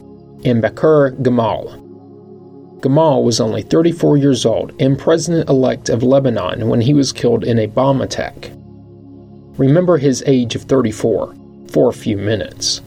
and 0.47 0.63
Bakr 0.63 1.15
Gamal. 1.21 1.85
Gamal 2.81 3.23
was 3.23 3.39
only 3.39 3.63
34 3.63 4.17
years 4.17 4.47
old 4.47 4.73
and 4.81 4.99
president 4.99 5.51
elect 5.51 5.91
of 5.91 6.03
Lebanon 6.03 6.69
when 6.69 6.81
he 6.81 6.95
was 6.95 7.13
killed 7.13 7.45
in 7.45 7.59
a 7.59 7.67
bomb 7.67 8.01
attack. 8.01 8.51
Remember 9.59 9.99
his 9.99 10.23
age 10.27 10.55
of 10.55 10.63
34 10.63 11.35
for 11.71 11.91
a 11.91 11.93
few 11.93 12.17
minutes. 12.17 12.81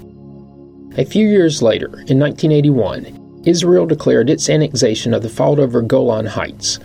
A 0.98 1.06
few 1.06 1.28
years 1.28 1.62
later, 1.62 1.88
in 2.08 2.20
1981, 2.20 3.44
Israel 3.46 3.86
declared 3.86 4.30
its 4.30 4.50
annexation 4.50 5.14
of 5.14 5.22
the 5.22 5.30
fought 5.30 5.60
over 5.60 5.82
Golan 5.82 6.26
Heights. 6.26 6.80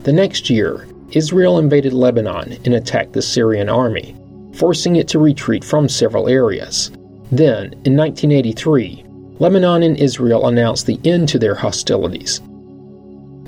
The 0.00 0.12
next 0.12 0.48
year, 0.48 0.86
Israel 1.10 1.58
invaded 1.58 1.92
Lebanon 1.92 2.58
and 2.64 2.74
attacked 2.74 3.12
the 3.12 3.22
Syrian 3.22 3.68
army, 3.68 4.16
forcing 4.54 4.96
it 4.96 5.08
to 5.08 5.18
retreat 5.18 5.64
from 5.64 5.88
several 5.88 6.28
areas. 6.28 6.90
Then, 7.32 7.72
in 7.84 7.96
1983, 7.96 9.04
Lebanon 9.38 9.82
and 9.82 9.96
Israel 9.98 10.46
announced 10.46 10.86
the 10.86 11.00
end 11.04 11.28
to 11.30 11.38
their 11.38 11.54
hostilities. 11.54 12.40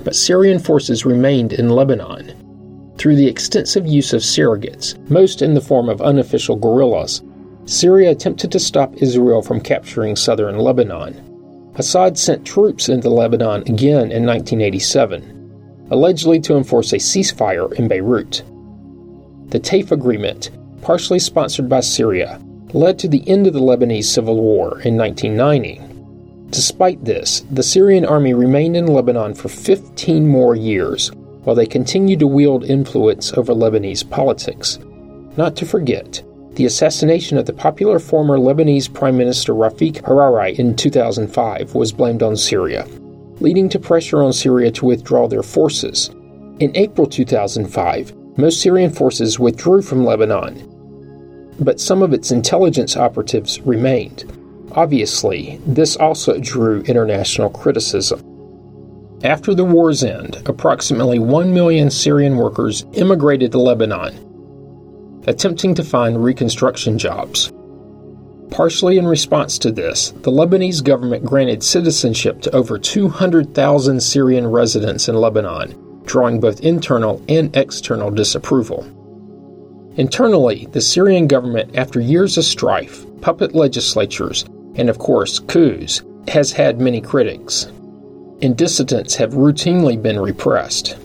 But 0.03 0.15
Syrian 0.15 0.59
forces 0.59 1.05
remained 1.05 1.53
in 1.53 1.69
Lebanon. 1.69 2.33
Through 2.99 3.15
the 3.15 3.27
extensive 3.27 3.87
use 3.87 4.11
of 4.11 4.19
surrogates, 4.19 4.97
most 5.09 5.41
in 5.41 5.53
the 5.53 5.61
form 5.61 5.87
of 5.87 6.01
unofficial 6.01 6.57
guerrillas, 6.57 7.23
Syria 7.63 8.11
attempted 8.11 8.51
to 8.51 8.59
stop 8.59 8.93
Israel 9.01 9.41
from 9.41 9.61
capturing 9.61 10.17
southern 10.17 10.59
Lebanon. 10.59 11.71
Assad 11.75 12.17
sent 12.17 12.45
troops 12.45 12.89
into 12.89 13.09
Lebanon 13.09 13.61
again 13.61 14.11
in 14.11 14.25
1987, 14.25 15.87
allegedly 15.91 16.41
to 16.41 16.57
enforce 16.57 16.91
a 16.91 16.97
ceasefire 16.97 17.71
in 17.79 17.87
Beirut. 17.87 18.43
The 19.47 19.61
TAIF 19.61 19.93
agreement, 19.93 20.51
partially 20.81 21.19
sponsored 21.19 21.69
by 21.69 21.79
Syria, 21.79 22.41
led 22.73 22.99
to 22.99 23.07
the 23.07 23.25
end 23.29 23.47
of 23.47 23.53
the 23.53 23.61
Lebanese 23.61 24.03
civil 24.03 24.35
war 24.35 24.81
in 24.81 24.97
1990. 24.97 25.81
Despite 26.49 27.05
this, 27.05 27.45
the 27.49 27.63
Syrian 27.63 28.05
army 28.05 28.33
remained 28.33 28.75
in 28.75 28.87
Lebanon 28.87 29.35
for 29.35 29.47
15 29.47 30.27
more 30.27 30.55
years 30.55 31.11
while 31.43 31.55
they 31.55 31.65
continued 31.65 32.19
to 32.19 32.27
wield 32.27 32.63
influence 32.63 33.33
over 33.33 33.53
Lebanese 33.53 34.09
politics. 34.09 34.79
Not 35.37 35.55
to 35.57 35.65
forget, 35.65 36.21
the 36.53 36.65
assassination 36.65 37.37
of 37.37 37.45
the 37.45 37.53
popular 37.53 37.99
former 37.99 38.37
Lebanese 38.37 38.93
Prime 38.93 39.17
Minister 39.17 39.53
Rafik 39.53 40.01
Hariri 40.01 40.57
in 40.59 40.75
2005 40.75 41.75
was 41.75 41.91
blamed 41.91 42.21
on 42.21 42.35
Syria, 42.35 42.85
leading 43.39 43.69
to 43.69 43.79
pressure 43.79 44.21
on 44.21 44.33
Syria 44.33 44.71
to 44.71 44.85
withdraw 44.85 45.27
their 45.27 45.43
forces. 45.43 46.09
In 46.59 46.75
April 46.75 47.07
2005, 47.07 48.13
most 48.37 48.61
Syrian 48.61 48.91
forces 48.91 49.39
withdrew 49.39 49.81
from 49.81 50.03
Lebanon, 50.03 50.65
but 51.59 51.79
some 51.79 52.01
of 52.01 52.13
its 52.13 52.31
intelligence 52.31 52.97
operatives 52.97 53.61
remained. 53.61 54.25
Obviously, 54.73 55.59
this 55.65 55.95
also 55.95 56.37
drew 56.39 56.81
international 56.81 57.49
criticism. 57.49 58.21
After 59.23 59.53
the 59.53 59.65
war's 59.65 60.01
end, 60.01 60.41
approximately 60.45 61.19
1 61.19 61.53
million 61.53 61.89
Syrian 61.89 62.37
workers 62.37 62.85
immigrated 62.93 63.51
to 63.51 63.59
Lebanon, 63.59 64.15
attempting 65.27 65.75
to 65.75 65.83
find 65.83 66.23
reconstruction 66.23 66.97
jobs. 66.97 67.51
Partially 68.49 68.97
in 68.97 69.05
response 69.05 69.59
to 69.59 69.71
this, 69.71 70.11
the 70.11 70.31
Lebanese 70.31 70.81
government 70.81 71.25
granted 71.25 71.63
citizenship 71.63 72.41
to 72.43 72.55
over 72.55 72.79
200,000 72.79 74.01
Syrian 74.01 74.47
residents 74.47 75.09
in 75.09 75.15
Lebanon, 75.15 76.01
drawing 76.05 76.39
both 76.39 76.61
internal 76.61 77.21
and 77.27 77.53
external 77.57 78.11
disapproval. 78.11 78.87
Internally, 79.97 80.65
the 80.71 80.79
Syrian 80.79 81.27
government, 81.27 81.75
after 81.75 81.99
years 81.99 82.37
of 82.37 82.45
strife, 82.45 83.05
puppet 83.19 83.53
legislatures, 83.53 84.45
and 84.75 84.89
of 84.89 84.97
course 84.97 85.39
coups, 85.39 86.03
has 86.29 86.53
had 86.53 86.79
many 86.79 87.01
critics. 87.01 87.69
And 88.41 88.57
dissidents 88.57 89.15
have 89.15 89.33
routinely 89.33 90.01
been 90.01 90.19
repressed. 90.19 90.97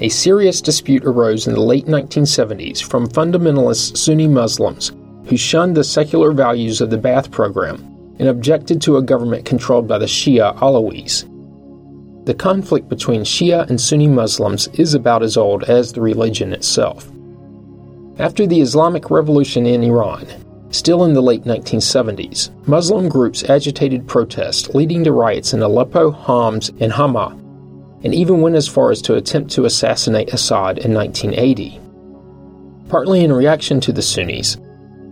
A 0.00 0.08
serious 0.08 0.60
dispute 0.60 1.04
arose 1.04 1.46
in 1.46 1.54
the 1.54 1.60
late 1.60 1.86
1970s 1.86 2.82
from 2.82 3.06
fundamentalist 3.06 3.96
Sunni 3.96 4.26
Muslims 4.26 4.92
who 5.26 5.36
shunned 5.36 5.76
the 5.76 5.84
secular 5.84 6.32
values 6.32 6.80
of 6.80 6.90
the 6.90 6.98
Ba'ath 6.98 7.30
program 7.30 7.76
and 8.18 8.28
objected 8.28 8.80
to 8.82 8.96
a 8.96 9.02
government 9.02 9.44
controlled 9.44 9.86
by 9.86 9.98
the 9.98 10.06
Shia 10.06 10.56
Alawis. 10.58 11.28
The 12.26 12.34
conflict 12.34 12.88
between 12.88 13.22
Shia 13.22 13.68
and 13.68 13.80
Sunni 13.80 14.08
Muslims 14.08 14.68
is 14.74 14.94
about 14.94 15.22
as 15.22 15.36
old 15.36 15.64
as 15.64 15.92
the 15.92 16.00
religion 16.00 16.52
itself. 16.52 17.10
After 18.18 18.46
the 18.46 18.60
Islamic 18.60 19.10
Revolution 19.10 19.66
in 19.66 19.82
Iran, 19.82 20.26
still 20.72 21.04
in 21.04 21.14
the 21.14 21.22
late 21.22 21.44
1970s, 21.44 22.50
Muslim 22.66 23.08
groups 23.08 23.48
agitated 23.48 24.08
protests 24.08 24.74
leading 24.74 25.04
to 25.04 25.12
riots 25.12 25.54
in 25.54 25.62
Aleppo, 25.62 26.10
Homs, 26.10 26.70
and 26.80 26.90
Hama 26.90 27.38
and 28.04 28.14
even 28.14 28.40
went 28.40 28.56
as 28.56 28.68
far 28.68 28.90
as 28.90 29.00
to 29.02 29.14
attempt 29.14 29.50
to 29.52 29.64
assassinate 29.64 30.32
Assad 30.32 30.78
in 30.78 30.92
1980. 30.92 31.80
Partly 32.88 33.24
in 33.24 33.32
reaction 33.32 33.80
to 33.80 33.92
the 33.92 34.02
Sunnis, 34.02 34.56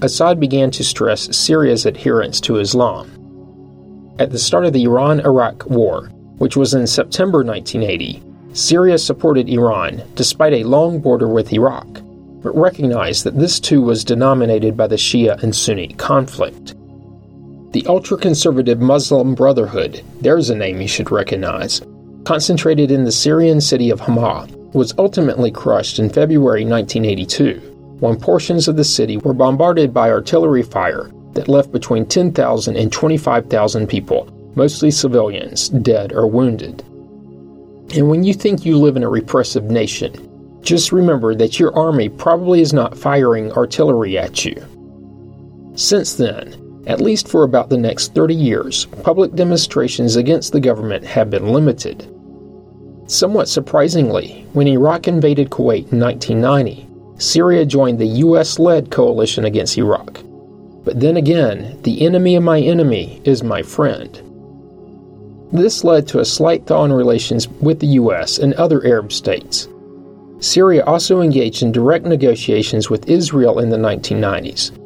Assad 0.02 0.40
began 0.40 0.71
to 0.73 0.85
stress 0.85 1.35
Syria's 1.37 1.87
adherence 1.87 2.40
to 2.43 2.57
Islam. 2.57 3.17
At 4.19 4.31
the 4.31 4.38
start 4.38 4.64
of 4.64 4.73
the 4.73 4.85
Iran 4.85 5.21
Iraq 5.21 5.67
War, 5.67 6.09
which 6.38 6.57
was 6.57 6.75
in 6.75 6.87
September 6.87 7.45
1980, 7.45 8.23
Syria 8.52 8.99
supported 8.99 9.49
Iran 9.49 10.02
despite 10.14 10.52
a 10.55 10.64
long 10.64 10.99
border 10.99 11.29
with 11.29 11.52
Iraq, 11.52 11.87
but 12.42 12.56
recognize 12.56 13.23
that 13.23 13.38
this 13.38 13.61
too 13.61 13.82
was 13.82 14.04
denominated 14.04 14.76
by 14.76 14.87
the 14.87 14.97
Shia 14.97 15.42
and 15.42 15.54
Sunni 15.54 15.88
conflict. 15.94 16.75
The 17.73 17.87
ultra 17.87 18.16
conservative 18.16 18.80
Muslim 18.80 19.35
Brotherhood, 19.35 20.02
there's 20.20 20.50
a 20.50 20.56
name 20.56 20.80
you 20.80 20.88
should 20.88 21.11
recognize, 21.11 21.82
concentrated 22.25 22.90
in 22.90 23.04
the 23.04 23.12
Syrian 23.12 23.61
city 23.61 23.90
of 23.90 24.00
Hama, 24.00 24.49
was 24.73 24.94
ultimately 24.99 25.50
crushed 25.50 25.99
in 25.99 26.10
February 26.10 26.65
1982 26.65 27.60
when 28.00 28.19
portions 28.19 28.67
of 28.67 28.76
the 28.76 28.84
city 28.84 29.19
were 29.19 29.34
bombarded 29.34 29.93
by 29.93 30.10
artillery 30.10 30.62
fire 30.62 31.10
that 31.34 31.49
left 31.49 31.71
between 31.71 32.06
10,000 32.06 32.76
and 32.76 32.93
25,000 32.93 33.86
people, 33.86 34.28
mostly 34.54 34.91
civilians, 34.91 35.69
dead 35.69 36.12
or 36.12 36.26
wounded. 36.26 36.82
And 37.95 38.08
when 38.08 38.25
you 38.25 38.32
think 38.32 38.65
you 38.65 38.78
live 38.78 38.97
in 38.97 39.02
a 39.02 39.08
repressive 39.08 39.65
nation, 39.65 40.29
just 40.62 40.92
remember 40.92 41.34
that 41.34 41.58
your 41.58 41.76
army 41.76 42.08
probably 42.08 42.60
is 42.60 42.73
not 42.73 42.96
firing 42.96 43.52
artillery 43.52 44.18
at 44.18 44.44
you. 44.44 44.62
Since 45.75 46.14
then, 46.14 46.84
at 46.86 47.00
least 47.00 47.28
for 47.28 47.44
about 47.44 47.68
the 47.68 47.78
next 47.78 48.14
30 48.14 48.34
years, 48.34 48.86
public 49.02 49.34
demonstrations 49.34 50.16
against 50.16 50.52
the 50.52 50.60
government 50.60 51.04
have 51.04 51.30
been 51.30 51.52
limited. 51.52 52.06
Somewhat 53.06 53.49
surprisingly, 53.49 54.46
when 54.52 54.66
Iraq 54.66 55.08
invaded 55.08 55.50
Kuwait 55.50 55.92
in 55.92 56.00
1990, 56.00 56.86
Syria 57.18 57.66
joined 57.66 57.99
the 57.99 58.06
US 58.06 58.58
led 58.58 58.90
coalition 58.90 59.44
against 59.44 59.76
Iraq. 59.76 60.20
But 60.84 61.00
then 61.00 61.16
again, 61.16 61.78
the 61.82 62.06
enemy 62.06 62.36
of 62.36 62.42
my 62.42 62.60
enemy 62.60 63.20
is 63.25 63.42
my 63.42 63.62
friend. 63.62 64.20
This 65.52 65.84
led 65.84 66.06
to 66.08 66.20
a 66.20 66.25
slight 66.25 66.66
thaw 66.66 66.84
in 66.84 66.92
relations 66.92 67.49
with 67.49 67.80
the 67.80 67.99
US 67.99 68.38
and 68.38 68.54
other 68.54 68.86
Arab 68.86 69.12
states. 69.12 69.68
Syria 70.41 70.85
also 70.85 71.21
engaged 71.21 71.63
in 71.63 71.73
direct 71.73 72.05
negotiations 72.05 72.91
with 72.91 73.09
Israel 73.09 73.59
in 73.59 73.71
the 73.71 73.76
1990s. 73.76 74.76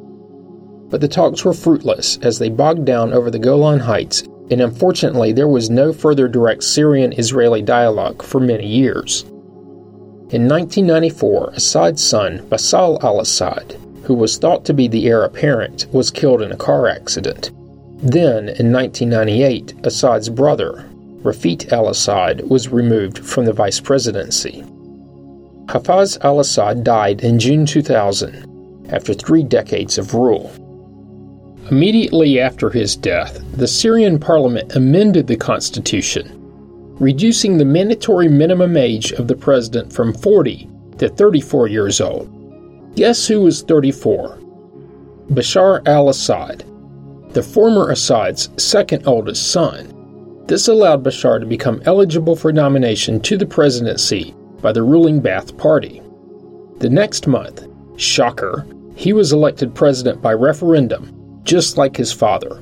But 0.91 1.01
the 1.01 1.09
talks 1.09 1.45
were 1.45 1.55
fruitless 1.55 2.19
as 2.23 2.39
they 2.39 2.51
bogged 2.51 2.85
down 2.85 3.13
over 3.13 3.31
the 3.31 3.39
Golan 3.39 3.81
Heights 3.81 4.25
and 4.51 4.61
unfortunately, 4.61 5.33
there 5.33 5.49
was 5.49 5.71
no 5.71 5.93
further 5.93 6.29
direct 6.29 6.65
Syrian 6.65 7.15
Israeli 7.15 7.63
dialogue 7.63 8.23
for 8.23 8.41
many 8.41 8.67
years. 8.67 9.23
In 10.31 10.49
1994, 10.49 11.53
Assad's 11.55 12.05
son, 12.05 12.41
Bashar 12.49 13.03
al 13.03 13.21
Assad, 13.21 13.77
who 14.05 14.15
was 14.15 14.37
thought 14.37 14.65
to 14.67 14.75
be 14.75 14.87
the 14.87 15.07
heir 15.07 15.23
apparent, 15.23 15.87
was 15.93 16.11
killed 16.11 16.43
in 16.43 16.53
a 16.53 16.57
car 16.57 16.89
accident. 16.89 17.53
Then, 18.03 18.51
in 18.51 18.71
1998, 18.71 19.87
Assad's 19.87 20.29
brother, 20.29 20.85
Rafik 21.23 21.73
al 21.73 21.89
Assad, 21.89 22.49
was 22.51 22.69
removed 22.69 23.19
from 23.21 23.47
the 23.47 23.53
vice 23.53 23.81
presidency. 23.81 24.63
Hafez 25.67 26.23
al 26.23 26.41
Assad 26.41 26.85
died 26.85 27.23
in 27.23 27.39
June 27.39 27.65
2000 27.65 28.89
after 28.91 29.15
three 29.15 29.43
decades 29.43 29.99
of 29.99 30.15
rule. 30.15 30.53
Immediately 31.71 32.39
after 32.39 32.69
his 32.69 32.95
death, 32.95 33.41
the 33.57 33.67
Syrian 33.67 34.19
parliament 34.19 34.77
amended 34.77 35.27
the 35.27 35.37
constitution, 35.37 36.31
reducing 37.01 37.57
the 37.57 37.65
mandatory 37.65 38.29
minimum 38.29 38.77
age 38.77 39.13
of 39.13 39.27
the 39.27 39.35
president 39.35 39.91
from 39.91 40.13
40 40.13 40.69
to 40.99 41.09
34 41.09 41.69
years 41.69 42.01
old. 42.01 42.31
Guess 42.95 43.27
who 43.27 43.41
was 43.41 43.63
34? 43.63 44.39
Bashar 45.31 45.87
al 45.89 46.11
Assad, 46.11 46.65
the 47.31 47.43
former 47.43 47.91
Assad's 47.91 48.51
second 48.63 49.07
oldest 49.07 49.51
son. 49.51 49.91
This 50.47 50.69
allowed 50.69 51.03
Bashar 51.03 51.41
to 51.41 51.47
become 51.47 51.83
eligible 51.87 52.37
for 52.37 52.53
nomination 52.53 53.19
to 53.21 53.39
the 53.39 53.47
presidency 53.47 54.35
by 54.65 54.73
the 54.73 54.83
ruling 54.83 55.21
Ba'ath 55.21 55.57
Party. 55.59 56.01
The 56.79 56.89
next 56.89 57.27
month, 57.27 57.69
shocker, 57.97 58.67
he 58.97 59.13
was 59.13 59.31
elected 59.31 59.75
president 59.75 60.23
by 60.23 60.33
referendum 60.33 61.43
just 61.45 61.77
like 61.77 61.95
his 61.95 62.15
father. 62.15 62.57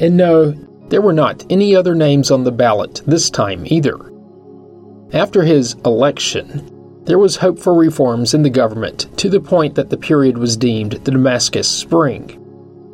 And 0.00 0.16
no, 0.16 0.50
there 0.88 1.00
were 1.00 1.12
not 1.12 1.46
any 1.50 1.76
other 1.76 1.94
names 1.94 2.32
on 2.32 2.42
the 2.42 2.50
ballot 2.50 3.02
this 3.06 3.30
time 3.30 3.62
either. 3.66 3.96
After 5.12 5.44
his 5.44 5.74
election, 5.84 6.68
there 7.04 7.20
was 7.20 7.36
hope 7.36 7.60
for 7.60 7.72
reforms 7.72 8.34
in 8.34 8.42
the 8.42 8.50
government 8.50 9.16
to 9.18 9.30
the 9.30 9.38
point 9.38 9.76
that 9.76 9.90
the 9.90 9.96
period 9.96 10.36
was 10.36 10.56
deemed 10.56 10.94
the 11.04 11.12
Damascus 11.12 11.70
Spring. 11.70 12.40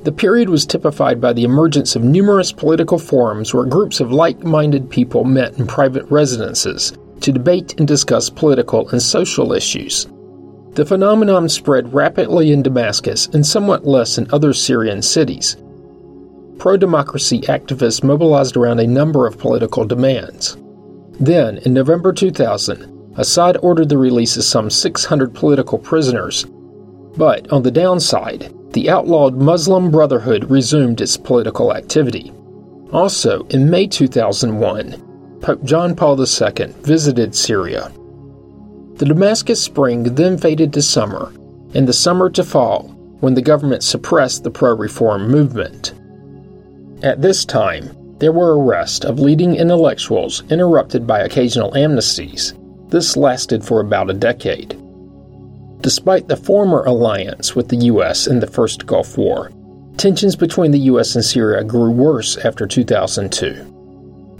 The 0.02 0.12
period 0.12 0.50
was 0.50 0.66
typified 0.66 1.18
by 1.18 1.32
the 1.32 1.44
emergence 1.44 1.96
of 1.96 2.04
numerous 2.04 2.52
political 2.52 2.98
forums 2.98 3.54
where 3.54 3.64
groups 3.64 4.00
of 4.00 4.12
like 4.12 4.44
minded 4.44 4.90
people 4.90 5.24
met 5.24 5.58
in 5.58 5.66
private 5.66 6.04
residences 6.10 6.92
to 7.20 7.32
debate 7.32 7.74
and 7.78 7.86
discuss 7.86 8.30
political 8.30 8.88
and 8.90 9.00
social 9.00 9.52
issues. 9.52 10.06
The 10.72 10.86
phenomenon 10.86 11.48
spread 11.48 11.92
rapidly 11.92 12.52
in 12.52 12.62
Damascus 12.62 13.26
and 13.28 13.44
somewhat 13.44 13.86
less 13.86 14.18
in 14.18 14.28
other 14.32 14.52
Syrian 14.52 15.02
cities. 15.02 15.56
Pro 16.58 16.76
democracy 16.76 17.40
activists 17.42 18.04
mobilized 18.04 18.56
around 18.56 18.80
a 18.80 18.86
number 18.86 19.26
of 19.26 19.38
political 19.38 19.84
demands. 19.84 20.56
Then, 21.18 21.58
in 21.58 21.74
November 21.74 22.12
2000, 22.12 23.14
Assad 23.16 23.56
ordered 23.62 23.88
the 23.88 23.98
release 23.98 24.36
of 24.36 24.44
some 24.44 24.70
600 24.70 25.34
political 25.34 25.78
prisoners. 25.78 26.46
But 27.16 27.50
on 27.52 27.62
the 27.62 27.70
downside, 27.70 28.54
the 28.72 28.88
outlawed 28.88 29.34
Muslim 29.36 29.90
Brotherhood 29.90 30.48
resumed 30.48 31.00
its 31.00 31.16
political 31.16 31.74
activity. 31.74 32.32
Also, 32.92 33.42
in 33.50 33.68
May 33.68 33.86
2001, 33.86 35.09
Pope 35.40 35.64
John 35.64 35.96
Paul 35.96 36.20
II 36.20 36.66
visited 36.82 37.34
Syria. 37.34 37.90
The 38.96 39.06
Damascus 39.06 39.62
spring 39.62 40.02
then 40.02 40.36
faded 40.36 40.72
to 40.74 40.82
summer, 40.82 41.32
and 41.74 41.88
the 41.88 41.94
summer 41.94 42.28
to 42.30 42.44
fall, 42.44 42.88
when 43.20 43.32
the 43.32 43.42
government 43.42 43.82
suppressed 43.82 44.44
the 44.44 44.50
pro 44.50 44.74
reform 44.74 45.30
movement. 45.30 45.94
At 47.02 47.22
this 47.22 47.46
time, 47.46 47.96
there 48.18 48.32
were 48.32 48.58
arrests 48.58 49.06
of 49.06 49.18
leading 49.18 49.56
intellectuals 49.56 50.42
interrupted 50.50 51.06
by 51.06 51.20
occasional 51.20 51.72
amnesties. 51.72 52.52
This 52.90 53.16
lasted 53.16 53.64
for 53.64 53.80
about 53.80 54.10
a 54.10 54.14
decade. 54.14 54.76
Despite 55.80 56.28
the 56.28 56.36
former 56.36 56.84
alliance 56.84 57.56
with 57.56 57.68
the 57.68 57.86
U.S. 57.86 58.26
in 58.26 58.40
the 58.40 58.46
First 58.46 58.84
Gulf 58.84 59.16
War, 59.16 59.50
tensions 59.96 60.36
between 60.36 60.72
the 60.72 60.80
U.S. 60.80 61.14
and 61.14 61.24
Syria 61.24 61.64
grew 61.64 61.90
worse 61.90 62.36
after 62.36 62.66
2002. 62.66 63.69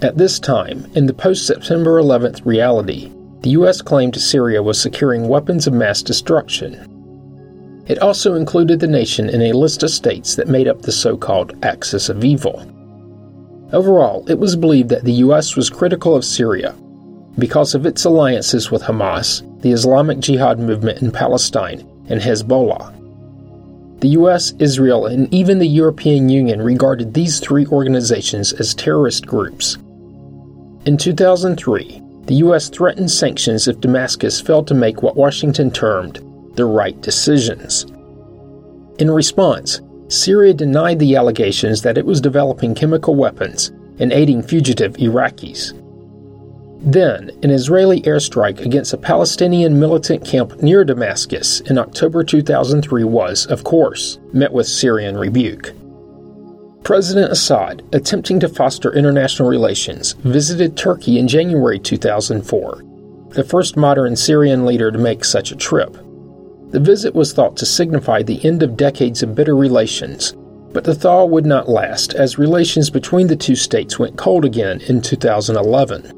At 0.03 0.17
this 0.17 0.39
time, 0.39 0.89
in 0.95 1.05
the 1.05 1.13
post 1.13 1.45
September 1.45 2.01
11th 2.01 2.43
reality, 2.43 3.11
the 3.41 3.51
U.S. 3.51 3.83
claimed 3.83 4.19
Syria 4.19 4.63
was 4.63 4.81
securing 4.81 5.27
weapons 5.27 5.67
of 5.67 5.73
mass 5.73 6.01
destruction. 6.01 7.83
It 7.85 7.99
also 7.99 8.33
included 8.33 8.79
the 8.79 8.87
nation 8.87 9.29
in 9.29 9.43
a 9.43 9.53
list 9.53 9.83
of 9.83 9.91
states 9.91 10.33
that 10.35 10.47
made 10.47 10.67
up 10.67 10.81
the 10.81 10.91
so 10.91 11.15
called 11.15 11.53
Axis 11.63 12.09
of 12.09 12.23
Evil. 12.23 12.65
Overall, 13.73 14.27
it 14.27 14.39
was 14.39 14.55
believed 14.55 14.89
that 14.89 15.03
the 15.03 15.21
U.S. 15.25 15.55
was 15.55 15.69
critical 15.69 16.15
of 16.15 16.25
Syria 16.25 16.73
because 17.37 17.75
of 17.75 17.85
its 17.85 18.03
alliances 18.03 18.71
with 18.71 18.81
Hamas, 18.81 19.43
the 19.61 19.71
Islamic 19.71 20.19
Jihad 20.19 20.57
movement 20.57 21.03
in 21.03 21.11
Palestine, 21.11 21.87
and 22.09 22.19
Hezbollah. 22.19 22.91
The 24.01 24.09
US, 24.09 24.53
Israel, 24.57 25.05
and 25.05 25.31
even 25.31 25.59
the 25.59 25.67
European 25.67 26.27
Union 26.27 26.59
regarded 26.59 27.13
these 27.13 27.39
three 27.39 27.67
organizations 27.67 28.51
as 28.53 28.73
terrorist 28.73 29.27
groups. 29.27 29.77
In 30.83 30.97
2003, 30.97 32.01
the 32.25 32.35
U.S. 32.35 32.67
threatened 32.67 33.11
sanctions 33.11 33.67
if 33.67 33.79
Damascus 33.79 34.41
failed 34.41 34.67
to 34.67 34.73
make 34.73 35.03
what 35.03 35.15
Washington 35.15 35.69
termed 35.69 36.19
the 36.55 36.65
right 36.65 36.99
decisions. 37.01 37.85
In 38.97 39.11
response, 39.11 39.81
Syria 40.07 40.55
denied 40.55 40.97
the 40.97 41.15
allegations 41.15 41.83
that 41.83 41.99
it 41.99 42.05
was 42.05 42.19
developing 42.19 42.73
chemical 42.73 43.13
weapons 43.13 43.71
and 43.99 44.11
aiding 44.11 44.41
fugitive 44.41 44.93
Iraqis. 44.93 45.77
Then, 46.81 47.29
an 47.43 47.51
Israeli 47.51 48.01
airstrike 48.01 48.61
against 48.65 48.93
a 48.93 48.97
Palestinian 48.97 49.79
militant 49.79 50.25
camp 50.25 50.63
near 50.63 50.83
Damascus 50.83 51.59
in 51.61 51.77
October 51.77 52.23
2003 52.23 53.03
was, 53.03 53.45
of 53.45 53.63
course, 53.63 54.17
met 54.33 54.51
with 54.51 54.67
Syrian 54.67 55.15
rebuke. 55.15 55.73
President 56.83 57.31
Assad, 57.31 57.83
attempting 57.93 58.39
to 58.39 58.49
foster 58.49 58.91
international 58.91 59.47
relations, 59.47 60.13
visited 60.13 60.75
Turkey 60.75 61.19
in 61.19 61.27
January 61.27 61.77
2004, 61.77 62.83
the 63.29 63.43
first 63.43 63.77
modern 63.77 64.15
Syrian 64.15 64.65
leader 64.65 64.91
to 64.91 64.97
make 64.97 65.23
such 65.23 65.51
a 65.51 65.55
trip. 65.55 65.93
The 66.71 66.79
visit 66.79 67.13
was 67.13 67.33
thought 67.33 67.55
to 67.57 67.67
signify 67.67 68.23
the 68.23 68.43
end 68.43 68.63
of 68.63 68.77
decades 68.77 69.21
of 69.21 69.35
bitter 69.35 69.55
relations, 69.55 70.33
but 70.73 70.83
the 70.83 70.95
thaw 70.95 71.23
would 71.25 71.45
not 71.45 71.69
last 71.69 72.15
as 72.15 72.39
relations 72.39 72.89
between 72.89 73.27
the 73.27 73.35
two 73.35 73.55
states 73.55 73.99
went 73.99 74.17
cold 74.17 74.43
again 74.43 74.81
in 74.87 75.01
2011. 75.01 76.17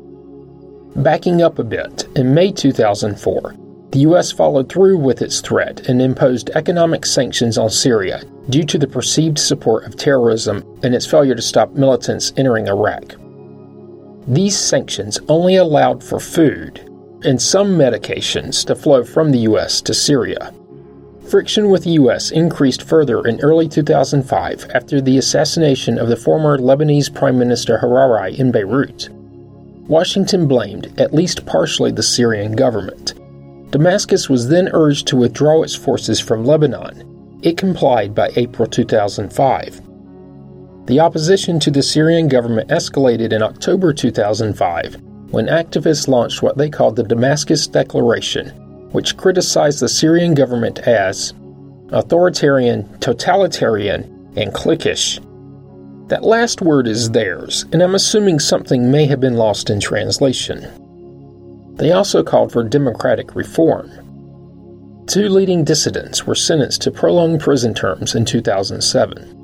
Backing 0.95 1.41
up 1.41 1.59
a 1.59 1.63
bit, 1.63 2.07
in 2.15 2.33
May 2.33 2.51
2004, 2.51 3.55
the 3.89 3.99
U.S. 3.99 4.31
followed 4.31 4.71
through 4.71 4.97
with 4.97 5.21
its 5.21 5.41
threat 5.41 5.89
and 5.89 6.01
imposed 6.01 6.51
economic 6.51 7.05
sanctions 7.05 7.57
on 7.57 7.69
Syria 7.69 8.21
due 8.49 8.63
to 8.63 8.77
the 8.77 8.87
perceived 8.87 9.39
support 9.39 9.85
of 9.85 9.95
terrorism 9.95 10.63
and 10.83 10.93
its 10.93 11.05
failure 11.05 11.35
to 11.35 11.41
stop 11.41 11.71
militants 11.71 12.33
entering 12.37 12.67
Iraq. 12.67 13.15
These 14.27 14.57
sanctions 14.57 15.19
only 15.27 15.55
allowed 15.55 16.03
for 16.03 16.19
food 16.19 16.89
and 17.23 17.41
some 17.41 17.77
medications 17.77 18.65
to 18.65 18.75
flow 18.75 19.03
from 19.03 19.31
the 19.31 19.39
U.S. 19.39 19.81
to 19.81 19.93
Syria. 19.93 20.53
Friction 21.29 21.69
with 21.69 21.85
the 21.85 21.91
U.S. 21.91 22.31
increased 22.31 22.83
further 22.83 23.25
in 23.25 23.39
early 23.41 23.67
2005 23.67 24.71
after 24.73 24.99
the 24.99 25.17
assassination 25.17 25.97
of 25.97 26.09
the 26.09 26.17
former 26.17 26.57
Lebanese 26.57 27.13
Prime 27.13 27.39
Minister 27.39 27.77
Hariri 27.77 28.37
in 28.37 28.51
Beirut. 28.51 29.09
Washington 29.87 30.47
blamed, 30.47 30.99
at 30.99 31.13
least 31.13 31.45
partially, 31.45 31.91
the 31.91 32.03
Syrian 32.03 32.55
government 32.55 33.13
Damascus 33.73 34.29
was 34.29 34.49
then 34.49 34.69
urged 34.71 35.07
to 35.07 35.15
withdraw 35.15 35.63
its 35.63 35.73
forces 35.73 36.19
from 36.19 36.45
Lebanon. 36.45 37.12
It 37.43 37.57
complied 37.57 38.15
by 38.15 38.31
April 38.37 38.69
2005. 38.69 39.81
The 40.85 41.01
opposition 41.01 41.59
to 41.59 41.71
the 41.71 41.83
Syrian 41.83 42.29
government 42.29 42.69
escalated 42.69 43.33
in 43.33 43.43
October 43.43 43.91
2005 43.91 44.95
when 45.29 45.47
activists 45.47 46.07
launched 46.07 46.41
what 46.41 46.57
they 46.57 46.69
called 46.69 46.95
the 46.95 47.03
Damascus 47.03 47.67
Declaration, 47.67 48.47
which 48.93 49.17
criticized 49.17 49.81
the 49.81 49.89
Syrian 49.89 50.35
government 50.35 50.79
as 50.87 51.33
authoritarian, 51.89 52.87
totalitarian, 52.99 54.03
and 54.37 54.53
cliquish. 54.53 55.19
That 56.07 56.23
last 56.23 56.61
word 56.61 56.87
is 56.87 57.11
theirs, 57.11 57.65
and 57.73 57.83
I'm 57.83 57.95
assuming 57.95 58.39
something 58.39 58.89
may 58.89 59.05
have 59.07 59.19
been 59.19 59.35
lost 59.35 59.69
in 59.69 59.81
translation. 59.81 60.65
They 61.75 61.91
also 61.91 62.23
called 62.23 62.53
for 62.53 62.63
democratic 62.63 63.35
reform. 63.35 63.91
Two 65.07 65.27
leading 65.27 65.63
dissidents 65.63 66.25
were 66.25 66.35
sentenced 66.35 66.81
to 66.83 66.91
prolonged 66.91 67.41
prison 67.41 67.73
terms 67.73 68.15
in 68.15 68.25
2007. 68.25 69.39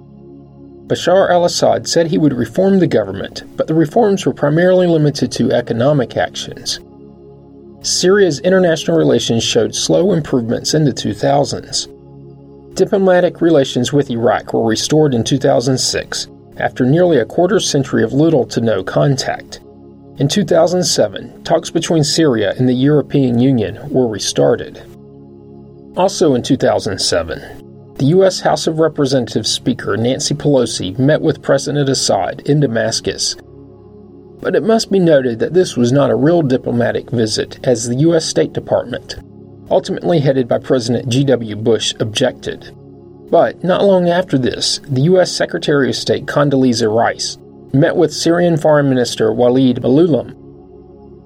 Bashar 0.87 1.29
al 1.29 1.45
Assad 1.45 1.87
said 1.87 2.07
he 2.07 2.17
would 2.17 2.33
reform 2.33 2.79
the 2.79 2.87
government, 2.87 3.43
but 3.55 3.67
the 3.67 3.73
reforms 3.73 4.25
were 4.25 4.33
primarily 4.33 4.87
limited 4.87 5.31
to 5.33 5.51
economic 5.51 6.17
actions. 6.17 6.79
Syria's 7.81 8.39
international 8.39 8.97
relations 8.97 9.43
showed 9.43 9.75
slow 9.75 10.13
improvements 10.13 10.73
in 10.73 10.85
the 10.85 10.91
2000s. 10.91 11.87
Diplomatic 12.75 13.41
relations 13.41 13.93
with 13.93 14.09
Iraq 14.09 14.53
were 14.53 14.65
restored 14.65 15.13
in 15.13 15.23
2006 15.23 16.27
after 16.57 16.85
nearly 16.85 17.17
a 17.17 17.25
quarter 17.25 17.59
century 17.59 18.03
of 18.03 18.13
little 18.13 18.45
to 18.45 18.61
no 18.61 18.83
contact. 18.83 19.59
In 20.17 20.27
2007, 20.27 21.43
talks 21.43 21.69
between 21.69 22.03
Syria 22.03 22.53
and 22.57 22.67
the 22.67 22.73
European 22.73 23.39
Union 23.39 23.77
were 23.89 24.07
restarted. 24.07 24.81
Also 25.99 26.33
in 26.33 26.41
2007, 26.41 27.93
the 27.95 28.05
U.S. 28.05 28.39
House 28.39 28.67
of 28.67 28.79
Representatives 28.79 29.51
Speaker 29.51 29.97
Nancy 29.97 30.33
Pelosi 30.33 30.97
met 30.97 31.19
with 31.19 31.43
President 31.43 31.89
Assad 31.89 32.39
in 32.47 32.61
Damascus. 32.61 33.35
But 34.39 34.55
it 34.55 34.63
must 34.63 34.89
be 34.89 34.99
noted 34.99 35.39
that 35.39 35.53
this 35.53 35.75
was 35.75 35.91
not 35.91 36.09
a 36.09 36.15
real 36.15 36.41
diplomatic 36.41 37.09
visit, 37.09 37.59
as 37.67 37.85
the 37.85 37.97
U.S. 37.97 38.25
State 38.25 38.53
Department, 38.53 39.17
ultimately 39.69 40.21
headed 40.21 40.47
by 40.47 40.59
President 40.59 41.09
G.W. 41.09 41.57
Bush, 41.57 41.93
objected. 41.99 42.73
But 43.29 43.61
not 43.61 43.83
long 43.83 44.07
after 44.07 44.37
this, 44.37 44.79
the 44.87 45.01
U.S. 45.01 45.29
Secretary 45.33 45.89
of 45.89 45.97
State 45.97 46.27
Condoleezza 46.27 46.89
Rice 46.89 47.37
met 47.73 47.97
with 47.97 48.13
Syrian 48.13 48.55
Foreign 48.55 48.87
Minister 48.87 49.33
Walid 49.33 49.81
Muallem. 49.81 50.33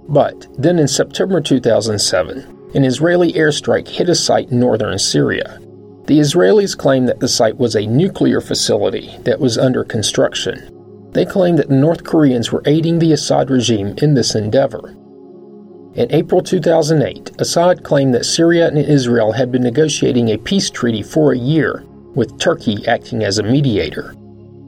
But 0.10 0.48
then 0.60 0.80
in 0.80 0.88
September 0.88 1.42
2007, 1.42 2.63
an 2.74 2.84
Israeli 2.84 3.34
airstrike 3.34 3.88
hit 3.88 4.10
a 4.10 4.16
site 4.16 4.50
in 4.50 4.60
northern 4.60 4.98
Syria. 4.98 5.60
The 6.06 6.20
Israelis 6.20 6.78
claimed 6.78 7.08
that 7.08 7.20
the 7.20 7.28
site 7.28 7.58
was 7.58 7.76
a 7.76 7.86
nuclear 7.86 8.42
facility 8.42 9.16
that 9.24 9.40
was 9.40 9.58
under 9.58 9.84
construction. 9.84 10.70
They 11.12 11.26
claimed 11.26 11.60
that 11.60 11.70
the 11.70 11.76
North 11.76 12.04
Koreans 12.04 12.52
were 12.52 12.64
aiding 12.66 13.00
the 13.00 13.14
Assad 13.14 13.50
regime 13.50 13.94
in 14.00 14.16
this 14.16 14.36
endeavor. 14.36 14.96
In 15.96 16.12
April 16.12 16.42
2008, 16.42 17.40
Assad 17.40 17.84
claimed 17.84 18.16
that 18.16 18.26
Syria 18.26 18.68
and 18.68 18.80
Israel 18.80 19.32
had 19.32 19.52
been 19.52 19.62
negotiating 19.62 20.30
a 20.30 20.40
peace 20.40 20.72
treaty 20.72 21.04
for 21.04 21.32
a 21.32 21.38
year, 21.38 21.84
with 22.16 22.40
Turkey 22.40 22.86
acting 22.88 23.24
as 23.24 23.38
a 23.38 23.44
mediator. 23.44 24.16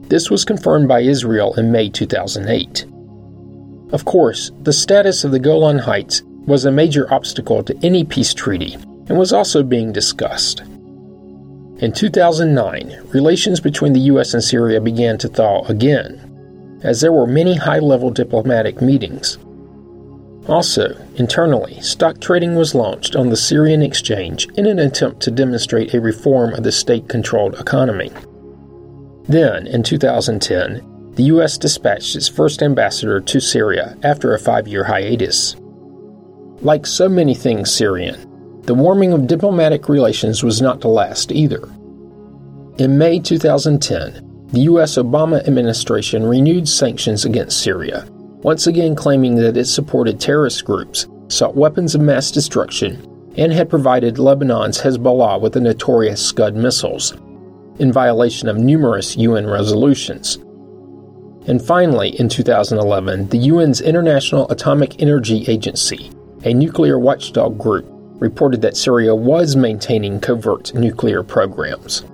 This 0.02 0.30
was 0.30 0.44
confirmed 0.44 0.86
by 0.86 1.00
Israel 1.00 1.52
in 1.54 1.72
May 1.72 1.90
2008. 1.90 2.86
Of 3.92 4.04
course, 4.04 4.52
the 4.62 4.72
status 4.72 5.24
of 5.24 5.32
the 5.32 5.40
Golan 5.40 5.78
Heights 5.78 6.22
was 6.46 6.64
a 6.64 6.70
major 6.70 7.12
obstacle 7.12 7.62
to 7.64 7.78
any 7.82 8.04
peace 8.04 8.32
treaty 8.32 8.74
and 9.08 9.18
was 9.18 9.32
also 9.32 9.62
being 9.62 9.92
discussed. 9.92 10.60
In 11.78 11.92
2009, 11.92 13.08
relations 13.08 13.60
between 13.60 13.92
the 13.92 14.00
U.S. 14.00 14.32
and 14.32 14.42
Syria 14.42 14.80
began 14.80 15.18
to 15.18 15.28
thaw 15.28 15.64
again, 15.66 16.80
as 16.82 17.00
there 17.00 17.12
were 17.12 17.26
many 17.26 17.56
high 17.56 17.80
level 17.80 18.10
diplomatic 18.10 18.80
meetings. 18.80 19.38
Also, 20.48 20.96
internally, 21.16 21.80
stock 21.80 22.20
trading 22.20 22.54
was 22.54 22.74
launched 22.74 23.16
on 23.16 23.28
the 23.28 23.36
Syrian 23.36 23.82
exchange 23.82 24.48
in 24.54 24.66
an 24.66 24.78
attempt 24.78 25.20
to 25.22 25.30
demonstrate 25.30 25.92
a 25.92 26.00
reform 26.00 26.54
of 26.54 26.62
the 26.62 26.72
state 26.72 27.08
controlled 27.08 27.54
economy. 27.56 28.10
Then, 29.24 29.66
in 29.66 29.82
2010, 29.82 31.12
the 31.14 31.24
U.S. 31.24 31.58
dispatched 31.58 32.14
its 32.14 32.28
first 32.28 32.62
ambassador 32.62 33.20
to 33.20 33.40
Syria 33.40 33.96
after 34.02 34.32
a 34.32 34.38
five 34.38 34.68
year 34.68 34.84
hiatus. 34.84 35.56
Like 36.62 36.86
so 36.86 37.08
many 37.08 37.34
things 37.34 37.72
Syrian, 37.72 38.62
the 38.62 38.74
warming 38.74 39.12
of 39.12 39.26
diplomatic 39.26 39.88
relations 39.88 40.42
was 40.42 40.62
not 40.62 40.80
to 40.80 40.88
last 40.88 41.30
either. 41.30 41.68
In 42.78 42.98
May 42.98 43.20
2010, 43.20 44.48
the 44.52 44.60
U.S. 44.60 44.96
Obama 44.96 45.46
administration 45.46 46.24
renewed 46.24 46.68
sanctions 46.68 47.24
against 47.24 47.60
Syria, 47.60 48.06
once 48.42 48.66
again 48.66 48.94
claiming 48.94 49.34
that 49.36 49.56
it 49.56 49.66
supported 49.66 50.18
terrorist 50.18 50.64
groups, 50.64 51.06
sought 51.28 51.56
weapons 51.56 51.94
of 51.94 52.00
mass 52.00 52.30
destruction, 52.30 53.06
and 53.36 53.52
had 53.52 53.68
provided 53.68 54.18
Lebanon's 54.18 54.80
Hezbollah 54.80 55.40
with 55.40 55.52
the 55.52 55.60
notorious 55.60 56.24
Scud 56.24 56.54
missiles 56.54 57.12
in 57.78 57.92
violation 57.92 58.48
of 58.48 58.56
numerous 58.56 59.16
UN 59.16 59.46
resolutions. 59.46 60.36
And 61.46 61.62
finally, 61.62 62.18
in 62.18 62.28
2011, 62.28 63.28
the 63.28 63.50
UN's 63.50 63.80
International 63.80 64.48
Atomic 64.50 65.00
Energy 65.02 65.44
Agency, 65.48 66.10
a 66.44 66.54
nuclear 66.54 66.98
watchdog 66.98 67.58
group, 67.58 67.86
reported 68.20 68.62
that 68.62 68.76
Syria 68.76 69.14
was 69.14 69.56
maintaining 69.56 70.20
covert 70.20 70.74
nuclear 70.74 71.22
programs. 71.22 72.04